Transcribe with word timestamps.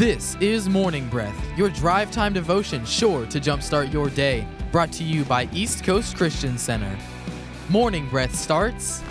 This 0.00 0.34
is 0.36 0.66
Morning 0.66 1.06
Breath, 1.10 1.36
your 1.58 1.68
drive 1.68 2.10
time 2.10 2.32
devotion 2.32 2.86
sure 2.86 3.26
to 3.26 3.38
jumpstart 3.38 3.92
your 3.92 4.08
day. 4.08 4.46
Brought 4.72 4.90
to 4.92 5.04
you 5.04 5.26
by 5.26 5.46
East 5.52 5.84
Coast 5.84 6.16
Christian 6.16 6.56
Center. 6.56 6.96
Morning 7.68 8.08
Breath 8.08 8.34
starts 8.34 9.02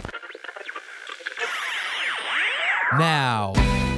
now. 2.97 3.54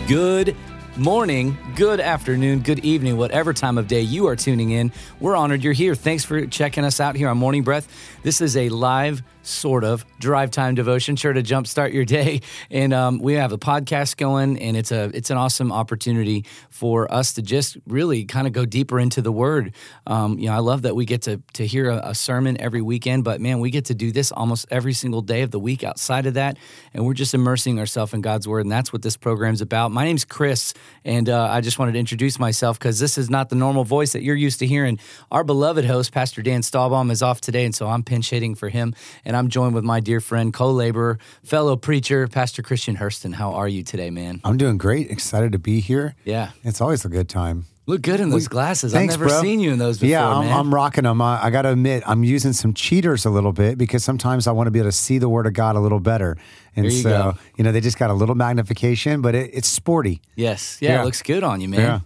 Good 0.10 0.54
morning, 0.98 1.58
good 1.78 2.02
afternoon, 2.02 2.60
good 2.60 2.80
evening, 2.80 3.16
whatever 3.16 3.54
time 3.54 3.78
of 3.78 3.88
day 3.88 4.02
you 4.02 4.28
are 4.28 4.36
tuning 4.36 4.72
in. 4.72 4.92
We're 5.22 5.38
honored 5.38 5.64
you're 5.64 5.72
here. 5.72 5.96
Thanks 5.96 6.26
for 6.26 6.46
checking 6.46 6.84
us 6.84 7.00
out 7.00 7.16
here 7.16 7.30
on 7.30 7.38
Morning 7.38 7.64
Breath. 7.64 7.88
This 8.22 8.42
is 8.42 8.58
a 8.58 8.68
live 8.68 9.24
sort 9.44 9.84
of 9.84 10.06
drive 10.20 10.52
time 10.52 10.76
devotion, 10.76 11.16
sure 11.16 11.34
to 11.34 11.42
jumpstart 11.42 11.94
your 11.94 12.06
day. 12.06 12.42
And 12.70 12.94
um, 12.94 13.20
we 13.20 13.34
have 13.34 13.52
a 13.52 13.58
podcast 13.58 14.18
going, 14.18 14.60
and 14.60 14.78
it's 14.78 14.92
a 14.92 15.12
it's 15.14 15.30
an 15.30 15.38
awesome 15.38 15.72
opportunity 15.72 16.46
for 16.70 17.12
us 17.12 17.34
to 17.34 17.42
just 17.42 17.78
really 17.88 18.26
kind 18.26 18.48
of 18.48 18.54
go 18.54 18.66
deeper 18.66 19.00
into 19.00 19.22
the 19.22 19.32
Word. 19.32 19.74
Um, 20.08 20.40
you 20.40 20.48
know, 20.48 20.54
I 20.54 20.60
love 20.60 20.84
that 20.84 20.96
we 20.96 21.06
get 21.06 21.24
to 21.24 21.42
to 21.54 21.66
hear 21.66 21.90
a, 21.90 22.10
a 22.10 22.16
sermon 22.16 22.60
every 22.60 22.82
weekend, 22.82 23.24
but 23.24 23.42
man, 23.42 23.60
we 23.60 23.72
get 23.72 23.86
to 23.86 23.96
do 23.96 24.12
this 24.12 24.32
almost 24.32 24.66
every 24.72 24.94
single 24.94 25.22
day 25.22 25.42
of 25.42 25.52
the 25.52 25.60
week. 25.60 25.84
Outside 25.84 26.26
of 26.26 26.36
that, 26.36 26.58
and 26.94 27.06
we're 27.06 27.14
just 27.14 27.34
immersing 27.34 27.80
ourselves 27.80 28.14
in 28.14 28.22
God's 28.22 28.48
Word, 28.48 28.62
and 28.62 28.72
that's 28.72 28.94
what 28.94 29.02
this 29.02 29.18
program's 29.18 29.62
about. 29.62 29.92
My 29.92 30.06
name's 30.06 30.26
Chris, 30.26 30.74
and 31.04 31.28
uh, 31.30 31.48
I 31.50 31.62
just 31.62 31.80
wanted 31.80 31.94
to 31.94 32.00
introduce 32.00 32.40
myself 32.40 32.78
because 32.78 33.00
this 33.00 33.18
is 33.18 33.30
not 33.30 33.50
the 33.50 33.56
normal 33.56 33.84
voice 33.84 34.14
that 34.14 34.24
you're 34.24 34.36
used 34.36 34.60
to 34.60 34.68
hearing. 34.68 35.00
Our 35.32 35.44
beloved 35.44 35.86
host, 35.86 36.12
Pastor 36.12 36.42
Dan 36.42 36.62
Stahlbaum, 36.62 37.12
is 37.12 37.22
off 37.22 37.42
today, 37.42 37.66
and 37.66 37.74
so 37.74 37.88
I'm 37.88 38.04
pinch 38.04 38.30
hitting 38.30 38.56
for 38.56 38.70
him. 38.70 38.94
And 39.26 39.31
I'm 39.36 39.50
joined 39.50 39.76
with 39.76 39.84
my 39.84 40.00
dear 40.00 40.20
friend, 40.20 40.54
co 40.54 40.72
laborer, 40.72 41.20
fellow 41.44 41.76
preacher, 41.76 42.28
Pastor 42.28 42.62
Christian 42.62 42.98
Hurston. 42.98 43.34
How 43.36 43.54
are 43.54 43.68
you 43.68 43.84
today, 43.84 44.10
man? 44.10 44.42
I'm 44.44 44.58
doing 44.58 44.78
great. 44.78 45.10
Excited 45.12 45.52
to 45.52 45.60
be 45.60 45.80
here. 45.80 46.16
Yeah. 46.26 46.52
It's 46.64 46.82
always 46.82 47.06
a 47.06 47.10
good 47.10 47.30
time. 47.30 47.66
Look 47.92 48.04
good 48.04 48.22
in 48.22 48.30
those 48.30 48.48
glasses. 48.48 48.94
Thanks, 48.94 49.16
I've 49.16 49.20
never 49.20 49.30
bro. 49.30 49.42
seen 49.42 49.60
you 49.60 49.72
in 49.74 49.78
those 49.80 49.98
before, 50.00 50.12
yeah, 50.12 50.26
I'm, 50.28 50.46
man. 50.46 50.58
I'm 50.58 50.74
rocking 50.74 51.04
them. 51.04 51.22
I, 51.22 51.44
I 51.44 51.50
got 51.50 51.64
to 51.64 51.72
admit, 51.72 52.04
I'm 52.08 52.24
using 52.24 52.54
some 52.54 52.74
cheaters 52.74 53.26
a 53.26 53.30
little 53.30 53.52
bit 53.52 53.78
because 53.78 54.02
sometimes 54.02 54.48
I 54.48 54.54
want 54.54 54.68
to 54.68 54.72
be 54.72 54.80
able 54.80 54.88
to 54.88 54.96
see 54.96 55.18
the 55.18 55.28
Word 55.28 55.46
of 55.46 55.52
God 55.52 55.76
a 55.76 55.82
little 55.82 56.00
better. 56.00 56.38
And 56.76 56.86
There 56.86 56.92
you 56.94 57.02
so, 57.02 57.10
go. 57.10 57.38
you 57.58 57.66
know, 57.66 57.74
they 57.74 57.82
just 57.82 58.00
got 58.00 58.10
a 58.10 58.14
little 58.14 58.36
magnification, 58.36 59.22
but 59.22 59.36
it, 59.36 59.52
it's 59.54 59.68
sporty. 59.68 60.22
yes. 60.36 60.78
Yeah, 60.80 60.92
Yeah. 60.94 61.02
it 61.02 61.06
looks 61.06 61.22
good 61.22 61.44
on 61.44 61.60
you, 61.60 61.68
man. 61.68 61.80
Yeah. 61.82 62.00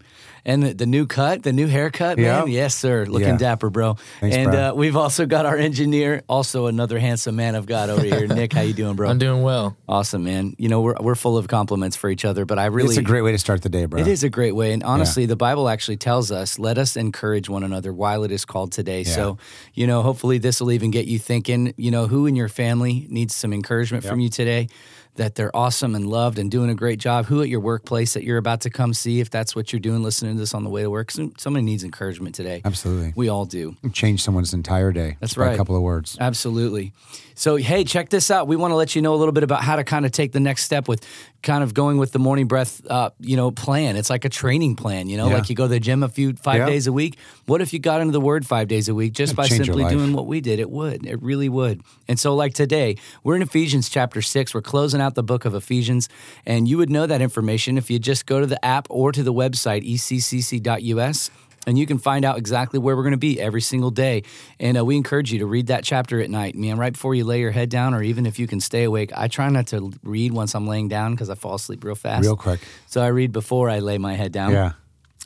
And 0.47 0.61
the, 0.61 0.73
the 0.75 0.85
new 0.85 1.07
cut, 1.07 1.41
the 1.41 1.51
new 1.51 1.65
haircut, 1.65 2.19
man. 2.19 2.47
Yeah. 2.47 2.61
Yes, 2.61 2.75
sir. 2.75 3.05
Looking 3.07 3.29
Yeah. 3.29 3.37
dapper, 3.37 3.71
bro. 3.71 3.95
Thanks, 4.19 4.35
and 4.35 4.51
bro. 4.51 4.69
Uh, 4.69 4.73
we've 4.75 4.95
also 4.95 5.25
got 5.25 5.47
our 5.47 5.57
engineer, 5.57 6.21
also 6.29 6.67
another 6.67 6.99
handsome 6.99 7.35
man 7.35 7.55
of 7.55 7.65
God 7.65 7.89
over 7.89 8.03
here. 8.03 8.27
Nick, 8.39 8.53
how 8.53 8.61
you 8.61 8.73
doing, 8.73 8.95
bro? 8.95 9.09
I'm 9.09 9.17
doing 9.17 9.41
well. 9.41 9.75
awesome, 9.89 10.23
man. 10.23 10.53
You 10.59 10.69
know, 10.69 10.81
we're, 10.81 10.97
we're 11.01 11.15
full 11.15 11.39
of 11.39 11.47
compliments 11.47 11.95
for 11.97 12.11
each 12.11 12.25
other, 12.25 12.45
but 12.45 12.59
I 12.59 12.65
really 12.65 12.89
it's 12.89 12.97
a 12.97 13.01
great 13.01 13.23
way 13.23 13.31
to 13.31 13.39
start 13.39 13.63
the 13.63 13.69
day, 13.69 13.85
bro. 13.85 13.99
It 13.99 14.07
is 14.07 14.23
a 14.23 14.29
great 14.29 14.53
way. 14.55 14.71
And 14.71 14.83
honestly, 14.83 15.25
the 15.25 15.35
Bible 15.35 15.67
actually 15.75 15.97
tells 15.97 16.31
us, 16.31 16.57
let 16.57 16.77
us 16.77 16.95
encourage 16.95 17.49
one 17.49 17.61
another 17.61 17.91
while 17.91 18.23
it 18.23 18.31
is 18.31 18.45
called 18.45 18.71
today. 18.71 19.03
So, 19.03 19.37
you 19.73 19.87
know, 19.87 20.01
hopefully 20.03 20.37
this 20.37 20.61
will 20.61 20.71
even 20.71 20.89
get 20.89 21.05
you 21.05 21.19
thinking, 21.19 21.73
you 21.75 21.91
know, 21.91 22.07
who 22.07 22.27
in 22.27 22.35
your 22.37 22.47
family 22.47 23.07
needs 23.09 23.35
some 23.35 23.51
encouragement 23.51 24.05
from 24.05 24.21
you 24.21 24.29
today? 24.29 24.69
That 25.17 25.35
they're 25.35 25.55
awesome 25.55 25.95
and 25.95 26.07
loved 26.07 26.39
and 26.39 26.51
doing 26.51 26.69
a 26.69 26.75
great 26.75 26.99
job. 26.99 27.25
Who 27.27 27.41
at 27.41 27.47
your 27.47 27.61
workplace 27.61 28.15
that 28.15 28.23
you're 28.23 28.37
about 28.37 28.61
to 28.61 28.69
come 28.69 28.93
see, 28.93 29.21
if 29.21 29.29
that's 29.29 29.55
what 29.55 29.71
you're 29.71 29.79
doing, 29.79 30.03
listening 30.03 30.35
to 30.35 30.39
this 30.39 30.53
on 30.53 30.65
the 30.65 30.69
way 30.69 30.81
to 30.81 30.89
work. 30.89 31.09
Some, 31.09 31.33
somebody 31.37 31.63
needs 31.63 31.85
encouragement 31.85 32.35
today. 32.35 32.61
Absolutely. 32.65 33.13
We 33.15 33.29
all 33.29 33.45
do. 33.45 33.77
Change 33.93 34.21
someone's 34.21 34.53
entire 34.53 34.91
day. 34.91 35.15
That's 35.21 35.37
right. 35.37 35.53
A 35.53 35.57
couple 35.57 35.75
of 35.75 35.83
words. 35.83 36.17
Absolutely. 36.19 36.91
So, 37.33 37.55
hey, 37.55 37.85
check 37.85 38.09
this 38.09 38.29
out. 38.29 38.47
We 38.47 38.57
want 38.57 38.71
to 38.71 38.75
let 38.75 38.93
you 38.93 39.01
know 39.01 39.13
a 39.13 39.19
little 39.21 39.31
bit 39.31 39.43
about 39.43 39.61
how 39.61 39.77
to 39.77 39.85
kind 39.85 40.05
of 40.05 40.11
take 40.11 40.33
the 40.33 40.41
next 40.41 40.63
step 40.63 40.89
with 40.89 41.05
kind 41.45 41.63
of 41.63 41.73
going 41.73 41.97
with 41.97 42.11
the 42.11 42.19
morning 42.19 42.47
breath, 42.47 42.81
uh, 42.89 43.11
you 43.21 43.37
know, 43.37 43.51
plan. 43.51 43.95
It's 43.95 44.09
like 44.09 44.25
a 44.25 44.29
training 44.29 44.75
plan, 44.75 45.07
you 45.07 45.15
know, 45.15 45.29
Yeah. 45.29 45.35
like 45.35 45.49
you 45.49 45.55
go 45.55 45.63
to 45.63 45.69
the 45.69 45.79
gym 45.79 46.03
a 46.03 46.09
few 46.09 46.33
five 46.33 46.57
Yeah. 46.57 46.65
days 46.65 46.87
a 46.87 46.91
week. 46.91 47.15
What 47.45 47.61
if 47.61 47.71
you 47.71 47.79
got 47.79 48.01
into 48.01 48.11
the 48.11 48.19
word 48.19 48.45
five 48.45 48.67
days 48.67 48.89
a 48.89 48.93
week 48.95 49.13
just 49.13 49.29
It'd 49.31 49.37
by 49.37 49.47
simply 49.47 49.85
doing 49.85 50.11
what 50.11 50.27
we 50.27 50.41
did? 50.41 50.59
It 50.59 50.69
would. 50.69 51.05
It 51.05 51.21
really 51.21 51.47
would. 51.47 51.81
And 52.09 52.19
so, 52.19 52.35
like 52.35 52.53
today, 52.53 52.97
we're 53.23 53.35
in 53.37 53.41
Ephesians 53.43 53.87
chapter 53.87 54.21
six. 54.21 54.53
We're 54.53 54.61
closing 54.61 54.99
out 54.99 55.15
the 55.15 55.23
book 55.23 55.45
of 55.45 55.55
Ephesians, 55.55 56.09
and 56.45 56.67
you 56.67 56.77
would 56.77 56.89
know 56.89 57.05
that 57.07 57.21
information 57.21 57.77
if 57.77 57.89
you 57.89 57.99
just 57.99 58.25
go 58.25 58.39
to 58.41 58.47
the 58.47 58.63
app 58.65 58.87
or 58.89 59.11
to 59.13 59.23
the 59.23 59.33
website 59.33 59.83
eccc.us 59.89 61.29
and 61.65 61.77
you 61.77 61.85
can 61.85 61.97
find 61.97 62.25
out 62.25 62.37
exactly 62.37 62.79
where 62.79 62.95
we're 62.95 63.03
going 63.03 63.11
to 63.11 63.17
be 63.17 63.39
every 63.39 63.61
single 63.61 63.91
day. 63.91 64.23
And 64.59 64.77
uh, 64.77 64.85
we 64.85 64.95
encourage 64.95 65.31
you 65.31 65.39
to 65.39 65.45
read 65.45 65.67
that 65.67 65.83
chapter 65.83 66.21
at 66.21 66.29
night, 66.29 66.55
man, 66.55 66.77
right 66.77 66.93
before 66.93 67.15
you 67.15 67.23
lay 67.25 67.39
your 67.39 67.51
head 67.51 67.69
down, 67.69 67.93
or 67.93 68.01
even 68.03 68.25
if 68.25 68.39
you 68.39 68.47
can 68.47 68.59
stay 68.59 68.83
awake. 68.83 69.11
I 69.15 69.27
try 69.27 69.49
not 69.49 69.67
to 69.67 69.91
read 70.03 70.31
once 70.31 70.55
I'm 70.55 70.67
laying 70.67 70.87
down 70.87 71.13
because 71.13 71.29
I 71.29 71.35
fall 71.35 71.55
asleep 71.55 71.83
real 71.83 71.95
fast. 71.95 72.23
Real 72.23 72.35
quick. 72.35 72.59
So 72.87 73.01
I 73.01 73.07
read 73.07 73.31
before 73.31 73.69
I 73.69 73.79
lay 73.79 73.97
my 73.97 74.13
head 74.15 74.31
down. 74.31 74.51
Yeah. 74.51 74.73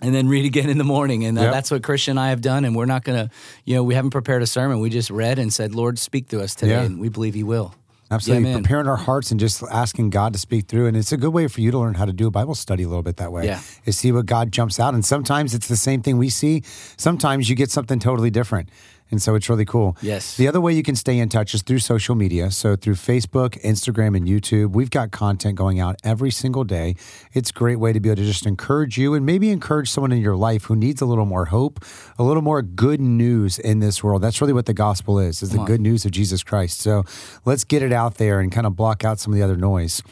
And 0.01 0.15
then 0.15 0.29
read 0.29 0.45
again 0.45 0.69
in 0.69 0.77
the 0.77 0.85
morning. 0.85 1.25
And 1.25 1.37
uh, 1.37 1.41
Yep. 1.41 1.51
that's 1.51 1.71
what 1.71 1.83
Christian 1.83 2.11
and 2.11 2.19
I 2.21 2.29
have 2.29 2.39
done. 2.39 2.63
And 2.63 2.73
we're 2.75 2.85
not 2.85 3.03
going 3.03 3.27
to, 3.27 3.33
you 3.65 3.75
know, 3.75 3.83
we 3.83 3.95
haven't 3.95 4.11
prepared 4.11 4.41
a 4.41 4.47
sermon. 4.47 4.79
We 4.79 4.89
just 4.89 5.09
read 5.09 5.39
and 5.39 5.51
said, 5.53 5.75
Lord, 5.75 5.99
speak 5.99 6.29
to 6.29 6.41
us 6.41 6.55
today. 6.55 6.71
Yeah. 6.71 6.83
And 6.83 6.99
we 7.01 7.09
believe 7.09 7.33
He 7.33 7.43
will. 7.43 7.73
Absolutely. 8.11 8.49
Yeah. 8.49 8.57
Preparing 8.57 8.87
our 8.87 8.95
hearts 8.95 9.31
and 9.31 9.39
just 9.39 9.61
asking 9.63 10.09
God 10.09 10.33
to 10.33 10.39
speak 10.39 10.67
through. 10.67 10.87
And 10.87 10.97
it's 10.97 11.11
a 11.11 11.17
good 11.17 11.33
way 11.33 11.47
for 11.47 11.61
you 11.61 11.69
to 11.71 11.77
learn 11.77 11.93
how 11.93 12.05
to 12.05 12.13
do 12.13 12.27
a 12.27 12.31
Bible 12.31 12.55
study 12.55 12.83
a 12.83 12.87
little 12.87 13.03
bit 13.03 13.17
that 13.17 13.31
way. 13.31 13.45
Yeah. 13.45 13.61
Is 13.85 13.97
see 13.97 14.11
what 14.11 14.25
God 14.25 14.51
jumps 14.51 14.79
out. 14.79 14.93
And 14.93 15.05
sometimes 15.05 15.53
it's 15.53 15.67
the 15.67 15.77
same 15.77 16.01
thing 16.01 16.17
we 16.17 16.29
see. 16.29 16.63
Sometimes 16.97 17.49
you 17.49 17.55
get 17.55 17.69
something 17.69 17.99
totally 17.99 18.31
different. 18.31 18.69
And 19.11 19.21
so 19.21 19.35
it's 19.35 19.49
really 19.49 19.65
cool. 19.65 19.97
Yes. 20.01 20.37
The 20.37 20.47
other 20.47 20.61
way 20.61 20.73
you 20.73 20.83
can 20.83 20.95
stay 20.95 21.17
in 21.17 21.29
touch 21.29 21.53
is 21.53 21.61
through 21.61 21.79
social 21.79 22.15
media. 22.15 22.51
So 22.51 22.75
through 22.75 22.95
Facebook, 22.95 23.59
Instagram, 23.61 24.15
and 24.15 24.27
YouTube. 24.27 24.71
We've 24.71 24.89
got 24.89 25.11
content 25.11 25.55
going 25.55 25.79
out 25.79 25.95
every 26.03 26.31
single 26.31 26.63
day. 26.63 26.95
It's 27.33 27.49
a 27.49 27.53
great 27.53 27.77
way 27.77 27.93
to 27.93 27.99
be 27.99 28.09
able 28.09 28.17
to 28.17 28.25
just 28.25 28.45
encourage 28.45 28.97
you 28.97 29.13
and 29.13 29.25
maybe 29.25 29.49
encourage 29.49 29.89
someone 29.89 30.11
in 30.11 30.19
your 30.19 30.35
life 30.35 30.65
who 30.65 30.75
needs 30.75 31.01
a 31.01 31.05
little 31.05 31.25
more 31.25 31.45
hope, 31.45 31.83
a 32.17 32.23
little 32.23 32.43
more 32.43 32.61
good 32.61 33.01
news 33.01 33.57
in 33.57 33.79
this 33.79 34.03
world. 34.03 34.21
That's 34.21 34.41
really 34.41 34.53
what 34.53 34.65
the 34.65 34.73
gospel 34.73 35.19
is, 35.19 35.41
is 35.41 35.49
the 35.49 35.63
good 35.63 35.81
news 35.81 36.05
of 36.05 36.11
Jesus 36.11 36.43
Christ. 36.43 36.79
So 36.79 37.03
let's 37.45 37.63
get 37.63 37.81
it 37.81 37.91
out 37.91 38.15
there 38.15 38.39
and 38.39 38.51
kind 38.51 38.67
of 38.67 38.75
block 38.75 39.03
out 39.03 39.19
some 39.19 39.33
of 39.33 39.37
the 39.37 39.43
other 39.43 39.57
noise. 39.57 40.03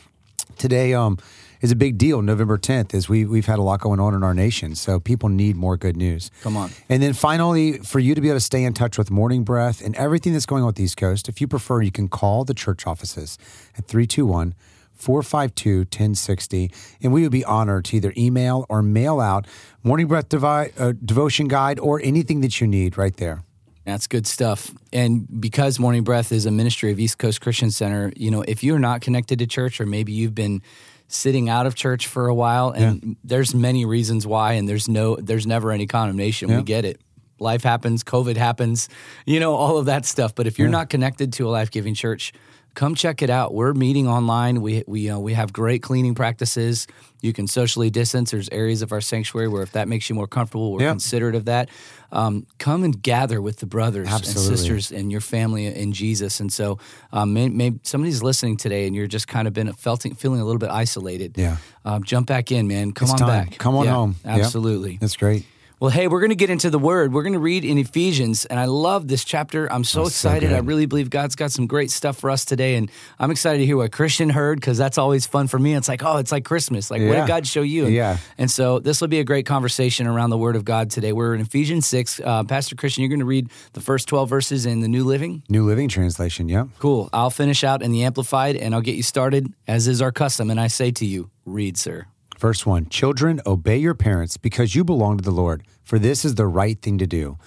Today, 0.58 0.94
um, 0.94 1.18
is 1.62 1.72
a 1.72 1.76
big 1.76 1.98
deal. 1.98 2.22
November 2.22 2.58
10th 2.58 2.94
is 2.94 3.10
we 3.10 3.26
we've 3.26 3.46
had 3.46 3.60
a 3.60 3.62
lot 3.62 3.80
going 3.82 4.00
on 4.00 4.14
in 4.14 4.24
our 4.24 4.34
nation, 4.34 4.76
so 4.76 5.00
people 5.00 5.30
need 5.30 5.56
more 5.56 5.78
good 5.78 5.98
news. 5.98 6.30
Come 6.42 6.58
on. 6.58 6.72
And 6.90 7.02
then 7.02 7.14
finally, 7.14 7.80
for 7.80 8.00
you 8.00 8.16
to 8.16 8.22
be 8.22 8.30
able 8.30 8.38
to 8.38 8.42
stay 8.42 8.64
in 8.64 8.74
touch 8.74 8.98
with 8.98 9.10
Morning 9.12 9.44
Breath 9.44 9.82
and 9.84 9.96
everything 9.96 10.34
that's 10.34 10.46
going 10.46 10.64
on 10.64 10.68
with 10.68 10.76
the 10.76 10.84
East 10.84 10.98
Coast, 10.98 11.28
if 11.30 11.42
you 11.42 11.48
prefer, 11.48 11.82
you 11.82 11.92
can 11.92 12.08
call 12.08 12.44
the 12.46 12.54
church 12.54 12.86
offices 12.86 13.38
at 13.78 13.86
321 13.88 14.54
452 14.94 15.80
1060. 15.80 16.72
And 17.02 17.14
we 17.14 17.22
would 17.24 17.32
be 17.32 17.46
honored 17.46 17.86
to 17.86 17.98
either 17.98 18.14
email 18.18 18.66
or 18.70 18.82
mail 18.82 19.20
out 19.20 19.46
Morning 19.84 20.08
Breath 20.08 20.30
Devi- 20.30 20.72
uh, 20.78 20.94
Devotion 21.04 21.48
Guide 21.48 21.80
or 21.80 22.02
anything 22.04 22.42
that 22.42 22.60
you 22.60 22.68
need 22.68 22.98
right 22.98 23.16
there. 23.18 23.44
That's 23.88 24.06
good 24.08 24.28
stuff. 24.28 24.74
And 24.92 25.26
because 25.40 25.80
Morning 25.80 26.04
Breath 26.04 26.34
is 26.34 26.46
a 26.46 26.52
ministry 26.52 26.92
of 26.92 27.00
East 27.00 27.20
Coast 27.20 27.40
Christian 27.40 27.72
Center, 27.72 28.12
you 28.18 28.30
know, 28.30 28.42
if 28.42 28.62
you're 28.62 28.80
not 28.80 29.00
connected 29.00 29.40
to 29.40 29.48
church 29.48 29.80
or 29.80 29.86
maybe 29.86 30.12
you've 30.12 30.36
been 30.36 30.62
sitting 31.08 31.48
out 31.48 31.66
of 31.66 31.74
church 31.74 32.06
for 32.06 32.28
a 32.28 32.36
while 32.36 32.72
and 32.72 33.16
there's 33.24 33.56
many 33.56 33.86
reasons 33.86 34.28
why 34.28 34.54
and 34.54 34.68
there's 34.68 34.90
no 34.90 35.16
there's 35.16 35.48
never 35.48 35.72
any 35.72 35.88
condemnation. 35.88 36.50
Yeah. 36.50 36.58
We 36.58 36.64
get 36.64 36.84
it. 36.84 37.00
Life 37.40 37.64
happens, 37.64 38.04
COVID 38.04 38.36
happens, 38.36 38.90
you 39.26 39.40
know, 39.40 39.56
all 39.56 39.78
of 39.78 39.86
that 39.86 40.06
stuff. 40.06 40.36
But 40.36 40.48
if 40.48 40.60
you're 40.60 40.68
not 40.68 40.90
connected 40.90 41.32
to 41.34 41.48
a 41.48 41.50
life-giving 41.50 41.94
church, 41.94 42.34
come 42.78 42.94
check 42.94 43.24
it 43.24 43.30
out. 43.32 43.56
We're 43.56 43.74
meeting 43.74 44.08
online. 44.08 44.62
We 44.62 44.84
we 44.88 45.10
uh, 45.10 45.18
we 45.20 45.34
have 45.34 45.52
great 45.52 45.82
cleaning 45.82 46.14
practices. 46.16 46.86
You 47.22 47.34
can 47.34 47.48
socially 47.48 47.90
distance. 47.90 48.30
There's 48.32 48.48
areas 48.50 48.84
of 48.84 48.92
our 48.92 49.02
sanctuary 49.02 49.48
where 49.48 49.64
if 49.64 49.72
that 49.72 49.88
makes 49.88 50.08
you 50.10 50.16
more 50.16 50.28
comfortable, 50.28 50.72
we're 50.72 50.84
Yeah. 50.84 50.92
considerate 50.92 51.34
of 51.36 51.46
that. 51.46 51.70
Um, 52.12 52.46
come 52.60 52.84
and 52.84 53.02
gather 53.02 53.42
with 53.42 53.58
the 53.58 53.66
brothers 53.66 54.08
Absolutely. 54.08 54.50
and 54.52 54.60
sisters 54.60 54.92
and 54.92 55.12
your 55.12 55.20
family 55.22 55.66
in 55.66 55.92
Jesus. 55.94 56.40
And 56.40 56.54
so, 56.54 56.78
um, 57.12 57.34
may, 57.34 57.50
may, 57.50 57.74
somebody's 57.84 58.22
listening 58.24 58.56
today, 58.56 58.86
and 58.88 58.96
you're 58.96 59.08
just 59.08 59.28
kind 59.28 59.46
of 59.48 59.54
been 59.54 59.74
felt, 59.74 60.04
feeling 60.16 60.40
a 60.40 60.46
little 60.46 60.60
bit 60.60 60.70
isolated. 60.70 61.34
Yeah. 61.38 61.58
um, 61.84 62.04
jump 62.04 62.28
back 62.28 62.52
in, 62.52 62.68
man. 62.68 62.92
Come 62.94 63.08
It's 63.08 63.14
on 63.22 63.28
time. 63.28 63.48
back. 63.50 63.58
Come 63.58 63.76
on 63.76 63.86
Yeah, 63.86 63.92
home. 63.94 64.16
Yep. 64.24 64.40
Absolutely. 64.40 64.98
That's 65.02 65.18
great. 65.18 65.44
Well, 65.80 65.92
hey, 65.92 66.08
we're 66.08 66.22
going 66.22 66.32
to 66.32 66.36
get 66.36 66.50
into 66.50 66.72
the 66.72 66.80
word. 66.80 67.14
We're 67.14 67.22
going 67.22 67.34
to 67.34 67.40
read 67.40 67.64
in 67.64 67.78
Ephesians, 67.78 68.46
and 68.46 68.60
I 68.60 68.66
love 68.66 69.08
this 69.08 69.24
chapter. 69.24 69.72
I'm 69.72 69.84
so 69.84 70.06
That's 70.06 70.16
so 70.16 70.30
excited. 70.30 70.52
I 70.52 70.58
really 70.58 70.88
believe 70.88 71.12
God's 71.12 71.36
got 71.36 71.52
some 71.52 71.68
great 71.68 71.92
stuff 71.92 72.18
for 72.18 72.32
us 72.32 72.46
today, 72.46 72.78
and 72.78 72.90
I'm 73.20 73.30
excited 73.30 73.60
to 73.60 73.66
hear 73.68 73.78
what 73.78 73.92
Christian 73.92 74.32
heard 74.32 74.60
because 74.60 74.80
that's 74.80 74.98
always 74.98 75.28
fun 75.28 75.46
for 75.46 75.60
me. 75.60 75.76
It's 75.76 75.88
like, 75.88 76.04
oh, 76.04 76.18
it's 76.18 76.32
like 76.32 76.46
Christmas. 76.46 76.90
Like, 76.90 77.04
what 77.04 77.14
did 77.14 77.28
God 77.28 77.46
show 77.46 77.62
you? 77.62 77.86
And, 77.86 77.94
Yeah. 77.94 78.18
And 78.40 78.50
so 78.50 78.80
this 78.80 79.02
will 79.02 79.08
be 79.08 79.20
a 79.20 79.24
great 79.24 79.46
conversation 79.46 80.08
around 80.08 80.32
the 80.32 80.38
Word 80.40 80.56
of 80.56 80.66
God 80.66 80.90
today. 80.90 81.14
We're 81.14 81.36
in 81.36 81.42
Ephesians 81.42 81.86
six. 81.86 82.20
Uh, 82.20 82.44
Pastor 82.44 82.76
Christian, 82.76 83.04
you're 83.04 83.10
going 83.10 83.20
to 83.20 83.26
read 83.26 83.52
the 83.74 83.82
first 83.82 84.08
12 84.08 84.28
verses 84.28 84.66
in 84.66 84.80
the 84.80 84.88
New 84.88 85.04
Living. 85.04 85.44
New 85.48 85.64
Living 85.64 85.90
Translation. 85.90 86.50
Yep. 86.50 86.70
Cool. 86.80 87.08
I'll 87.14 87.30
finish 87.30 87.64
out 87.64 87.84
in 87.84 87.92
the 87.92 88.04
Amplified, 88.04 88.56
and 88.56 88.74
I'll 88.74 88.82
get 88.82 88.96
you 88.96 89.04
started 89.04 89.54
as 89.68 89.88
is 89.88 90.02
our 90.02 90.12
custom. 90.12 90.50
And 90.50 90.60
I 90.60 90.70
say 90.70 90.90
to 90.90 91.06
you, 91.06 91.30
read, 91.46 91.78
sir. 91.78 92.08
Verse 92.40 92.68
1 92.68 92.90
Children, 92.90 93.42
obey 93.48 93.78
your 93.78 93.96
parents 93.96 94.38
because 94.38 94.76
you 94.76 94.84
belong 94.84 95.18
to 95.18 95.24
the 95.24 95.32
Lord, 95.32 95.64
for 95.84 95.98
this 95.98 96.24
is 96.24 96.36
the 96.36 96.46
right 96.46 96.80
thing 96.80 97.00
to 97.00 97.08
do. 97.08 97.38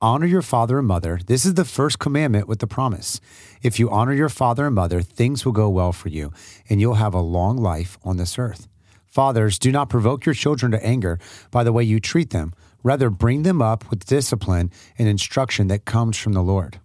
Honor 0.00 0.26
your 0.26 0.42
father 0.42 0.78
and 0.78 0.88
mother. 0.88 1.20
This 1.26 1.44
is 1.44 1.54
the 1.54 1.64
first 1.64 1.98
commandment 1.98 2.48
with 2.48 2.60
the 2.60 2.66
promise. 2.66 3.20
If 3.62 3.78
you 3.78 3.90
honor 3.90 4.14
your 4.14 4.28
father 4.28 4.66
and 4.66 4.74
mother, 4.74 5.02
things 5.02 5.44
will 5.44 5.52
go 5.52 5.68
well 5.68 5.92
for 5.92 6.08
you, 6.08 6.32
and 6.70 6.80
you'll 6.80 6.94
have 6.94 7.14
a 7.14 7.20
long 7.20 7.58
life 7.58 7.98
on 8.04 8.16
this 8.16 8.38
earth. 8.38 8.68
Fathers, 9.06 9.58
do 9.58 9.70
not 9.70 9.90
provoke 9.90 10.24
your 10.24 10.34
children 10.34 10.72
to 10.72 10.86
anger 10.86 11.18
by 11.50 11.62
the 11.62 11.72
way 11.72 11.82
you 11.82 12.00
treat 12.00 12.30
them. 12.30 12.54
Rather, 12.82 13.10
bring 13.10 13.42
them 13.42 13.60
up 13.60 13.90
with 13.90 14.06
discipline 14.06 14.70
and 14.96 15.08
instruction 15.08 15.66
that 15.66 15.84
comes 15.84 16.16
from 16.16 16.32
the 16.32 16.42
Lord. 16.42 16.80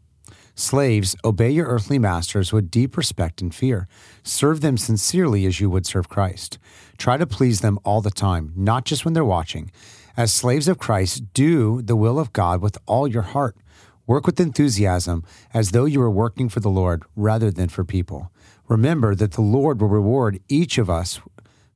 Slaves, 0.55 1.15
obey 1.25 1.50
your 1.50 1.65
earthly 1.65 1.97
masters 1.97 2.53
with 2.53 2.69
deep 2.69 2.95
respect 2.95 3.41
and 3.41 3.53
fear. 3.53 3.88
Serve 4.21 4.61
them 4.61 4.77
sincerely 4.77 5.47
as 5.47 5.59
you 5.59 5.67
would 5.69 5.88
serve 5.88 6.09
Christ. 6.09 6.59
Try 6.97 7.17
to 7.17 7.25
please 7.25 7.61
them 7.61 7.79
all 7.83 8.01
the 8.01 8.11
time, 8.11 8.53
not 8.55 8.85
just 8.85 9.03
when 9.03 9.15
they're 9.15 9.25
watching. 9.25 9.71
As 10.15 10.31
slaves 10.31 10.67
of 10.67 10.77
Christ, 10.77 11.33
do 11.33 11.81
the 11.81 11.95
will 11.95 12.19
of 12.19 12.33
God 12.33 12.61
with 12.61 12.77
all 12.85 13.07
your 13.07 13.23
heart. 13.23 13.57
Work 14.05 14.27
with 14.27 14.39
enthusiasm 14.39 15.23
as 15.55 15.71
though 15.71 15.85
you 15.85 16.00
were 16.00 16.11
working 16.11 16.50
for 16.50 16.59
the 16.59 16.69
Lord 16.69 17.03
rather 17.15 17.49
than 17.49 17.69
for 17.69 17.83
people. 17.83 18.31
Remember 18.67 19.15
that 19.15 19.31
the 19.31 19.41
Lord 19.41 19.81
will 19.81 19.88
reward 19.88 20.39
each 20.47 20.77
of 20.77 20.88
us 20.88 21.19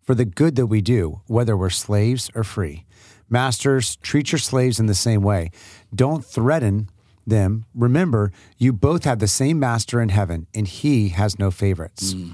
for 0.03 0.13
the 0.13 0.25
good 0.25 0.55
that 0.55 0.67
we 0.67 0.81
do, 0.81 1.21
whether 1.25 1.57
we're 1.57 1.71
slaves 1.71 2.29
or 2.35 2.43
free. 2.43 2.85
Masters, 3.27 3.95
treat 3.97 4.31
your 4.31 4.39
slaves 4.39 4.79
in 4.79 4.85
the 4.85 4.93
same 4.93 5.21
way. 5.21 5.49
Don't 5.93 6.23
threaten 6.23 6.89
them. 7.27 7.65
Remember, 7.75 8.31
you 8.57 8.73
both 8.73 9.03
have 9.03 9.19
the 9.19 9.27
same 9.27 9.59
master 9.59 10.01
in 10.01 10.09
heaven, 10.09 10.47
and 10.55 10.67
he 10.67 11.09
has 11.09 11.37
no 11.37 11.51
favorites. 11.51 12.13
Mm. 12.13 12.33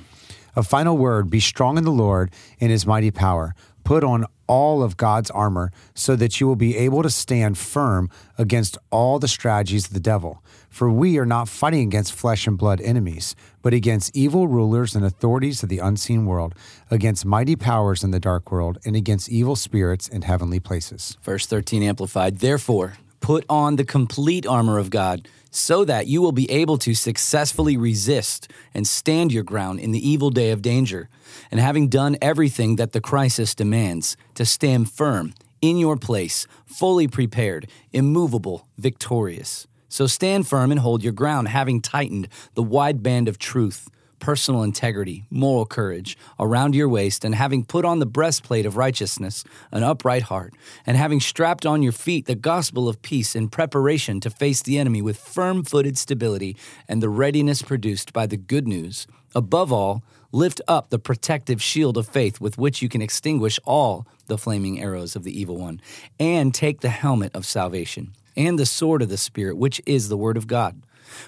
A 0.56 0.64
final 0.64 0.98
word 0.98 1.30
be 1.30 1.40
strong 1.40 1.78
in 1.78 1.84
the 1.84 1.92
Lord 1.92 2.32
and 2.62 2.72
his 2.72 2.86
mighty 2.86 3.12
power. 3.12 3.56
Put 3.84 4.04
on 4.04 4.26
all 4.48 4.84
of 4.84 4.98
God's 4.98 5.32
armor 5.32 5.72
so 5.94 6.16
that 6.16 6.40
you 6.40 6.48
will 6.48 6.56
be 6.56 6.78
able 6.78 7.02
to 7.02 7.10
stand 7.10 7.58
firm 7.58 8.10
against 8.38 8.78
all 8.92 9.20
the 9.20 9.28
strategies 9.28 9.88
of 9.88 9.94
the 9.94 10.00
devil. 10.00 10.44
For 10.70 10.90
we 10.90 11.18
are 11.18 11.26
not 11.26 11.50
fighting 11.50 11.88
against 11.88 12.14
flesh 12.14 12.48
and 12.48 12.58
blood 12.58 12.82
enemies, 12.82 13.36
but 13.62 13.74
against 13.74 14.16
evil 14.16 14.48
rulers 14.48 14.96
and 14.96 15.06
authorities 15.06 15.64
of 15.64 15.70
the 15.70 15.80
unseen 15.80 16.26
world, 16.26 16.56
against 16.90 17.26
mighty 17.26 17.56
powers 17.56 18.04
in 18.04 18.12
the 18.12 18.20
dark 18.20 18.52
world, 18.52 18.78
and 18.86 18.96
against 18.96 19.30
evil 19.30 19.56
spirits 19.56 20.08
in 20.08 20.24
heavenly 20.24 20.60
places. 20.60 21.18
Verse 21.22 21.46
13 21.46 21.84
Amplified. 21.84 22.40
Therefore, 22.40 22.94
put 23.24 23.46
on 23.50 23.78
the 23.78 23.86
complete 23.86 24.46
armor 24.46 24.78
of 24.78 24.90
God 24.90 25.30
so 25.50 25.86
that 25.86 26.08
you 26.08 26.22
will 26.22 26.34
be 26.34 26.52
able 26.52 26.78
to 26.78 26.94
successfully 26.94 27.78
resist 27.78 28.52
and 28.74 28.86
stand 28.86 29.32
your 29.32 29.44
ground 29.44 29.80
in 29.80 29.92
the 29.92 30.08
evil 30.10 30.30
day 30.30 30.52
of 30.52 30.62
danger. 30.62 31.10
And 31.50 31.60
having 31.60 31.88
done 31.88 32.18
everything 32.22 32.76
that 32.76 32.92
the 32.92 33.00
crisis 33.00 33.56
demands, 33.56 34.18
to 34.36 34.46
stand 34.46 34.92
firm 34.92 35.34
in 35.62 35.78
your 35.78 35.96
place, 35.96 36.48
fully 36.66 37.08
prepared, 37.08 37.70
immovable, 37.94 38.68
victorious. 38.78 39.68
So 39.88 40.06
stand 40.06 40.48
firm 40.48 40.70
and 40.70 40.82
hold 40.82 41.02
your 41.02 41.14
ground, 41.14 41.48
having 41.48 41.82
tightened 41.82 42.28
the 42.56 42.64
wide 42.64 43.02
band 43.02 43.30
of 43.30 43.38
truth 43.40 43.90
personal 44.24 44.64
integrity, 44.64 45.26
moral 45.30 45.66
courage 45.66 46.18
around 46.40 46.74
your 46.74 46.88
waist, 46.88 47.26
and 47.26 47.36
having 47.36 47.66
put 47.66 47.84
on 47.84 48.00
the 48.00 48.06
breastplate 48.06 48.66
of 48.66 48.78
righteousness, 48.78 49.44
an 49.70 49.84
upright 49.84 50.22
heart, 50.22 50.54
and 50.86 50.96
having 50.96 51.20
strapped 51.20 51.66
on 51.66 51.84
your 51.84 51.92
feet 51.92 52.26
the 52.26 52.34
gospel 52.34 52.88
of 52.88 53.02
peace 53.02 53.36
in 53.36 53.50
preparation 53.50 54.22
to 54.22 54.30
face 54.30 54.62
the 54.62 54.78
enemy 54.78 55.02
with 55.02 55.18
firm 55.18 55.62
footed 55.62 55.98
stability 55.98 56.56
and 56.88 57.04
the 57.04 57.10
readiness 57.10 57.62
produced 57.62 58.14
by 58.14 58.26
the 58.26 58.38
good 58.38 58.66
news. 58.66 59.08
Above 59.36 59.74
all, 59.74 60.02
lift 60.32 60.62
up 60.70 60.90
the 60.90 60.98
protective 60.98 61.62
shield 61.62 61.98
of 61.98 62.08
faith 62.08 62.40
with 62.40 62.58
which 62.58 62.82
you 62.82 62.88
can 62.88 63.02
extinguish 63.02 63.60
all 63.66 64.08
the 64.28 64.38
flaming 64.38 64.80
arrows 64.80 65.18
of 65.18 65.26
the 65.26 65.38
evil 65.38 65.58
one, 65.58 65.82
and 66.18 66.54
take 66.54 66.80
the 66.80 66.88
helmet 66.88 67.36
of 67.36 67.46
salvation 67.46 68.14
and 68.38 68.58
the 68.58 68.66
sword 68.66 69.02
of 69.02 69.10
the 69.10 69.18
Spirit, 69.18 69.58
which 69.58 69.82
is 69.86 70.08
the 70.08 70.16
Word 70.16 70.38
of 70.38 70.48
God. 70.48 70.82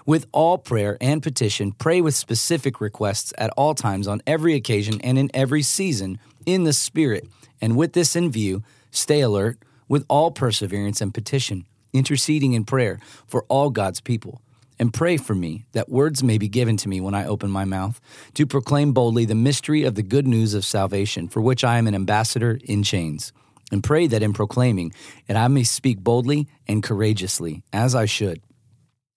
With 0.06 0.26
all 0.32 0.58
prayer 0.58 0.98
and 1.02 1.22
petition, 1.22 1.72
pray 1.72 2.02
with 2.02 2.16
specific 2.16 2.82
requests 2.82 3.34
at 3.38 3.52
all 3.58 3.74
times, 3.76 4.08
on 4.08 4.22
every 4.26 4.54
occasion, 4.54 5.00
and 5.02 5.18
in 5.18 5.30
every 5.34 5.62
season, 5.62 6.20
in 6.46 6.64
the 6.64 6.74
Spirit. 6.74 7.28
And 7.62 7.78
with 7.78 7.94
this 7.94 8.16
in 8.16 8.32
view, 8.32 8.64
stay 8.92 9.22
alert 9.22 9.58
with 9.88 10.06
all 10.08 10.32
perseverance 10.32 11.02
and 11.02 11.14
petition, 11.14 11.66
interceding 11.94 12.54
in 12.54 12.66
prayer 12.66 13.00
for 13.28 13.46
all 13.48 13.70
God's 13.70 14.02
people. 14.02 14.42
And 14.78 14.94
pray 14.94 15.18
for 15.18 15.36
me 15.36 15.66
that 15.72 15.90
words 15.90 16.22
may 16.22 16.38
be 16.38 16.50
given 16.50 16.76
to 16.78 16.90
me 16.90 17.00
when 17.00 17.14
I 17.14 17.26
open 17.26 17.50
my 17.50 17.64
mouth 17.64 18.02
to 18.34 18.46
proclaim 18.46 18.92
boldly 18.92 19.26
the 19.26 19.36
mystery 19.36 19.84
of 19.84 19.96
the 19.96 20.04
good 20.04 20.28
news 20.28 20.54
of 20.54 20.66
salvation, 20.66 21.30
for 21.30 21.42
which 21.42 21.64
I 21.64 21.78
am 21.78 21.88
an 21.88 21.96
ambassador 21.96 22.60
in 22.64 22.84
chains. 22.84 23.32
And 23.72 23.84
pray 23.84 24.08
that 24.08 24.22
in 24.22 24.34
proclaiming 24.34 24.94
it 25.28 25.36
I 25.36 25.48
may 25.48 25.64
speak 25.64 26.00
boldly 26.00 26.48
and 26.68 26.84
courageously, 26.84 27.64
as 27.72 27.96
I 27.96 28.06
should. 28.06 28.42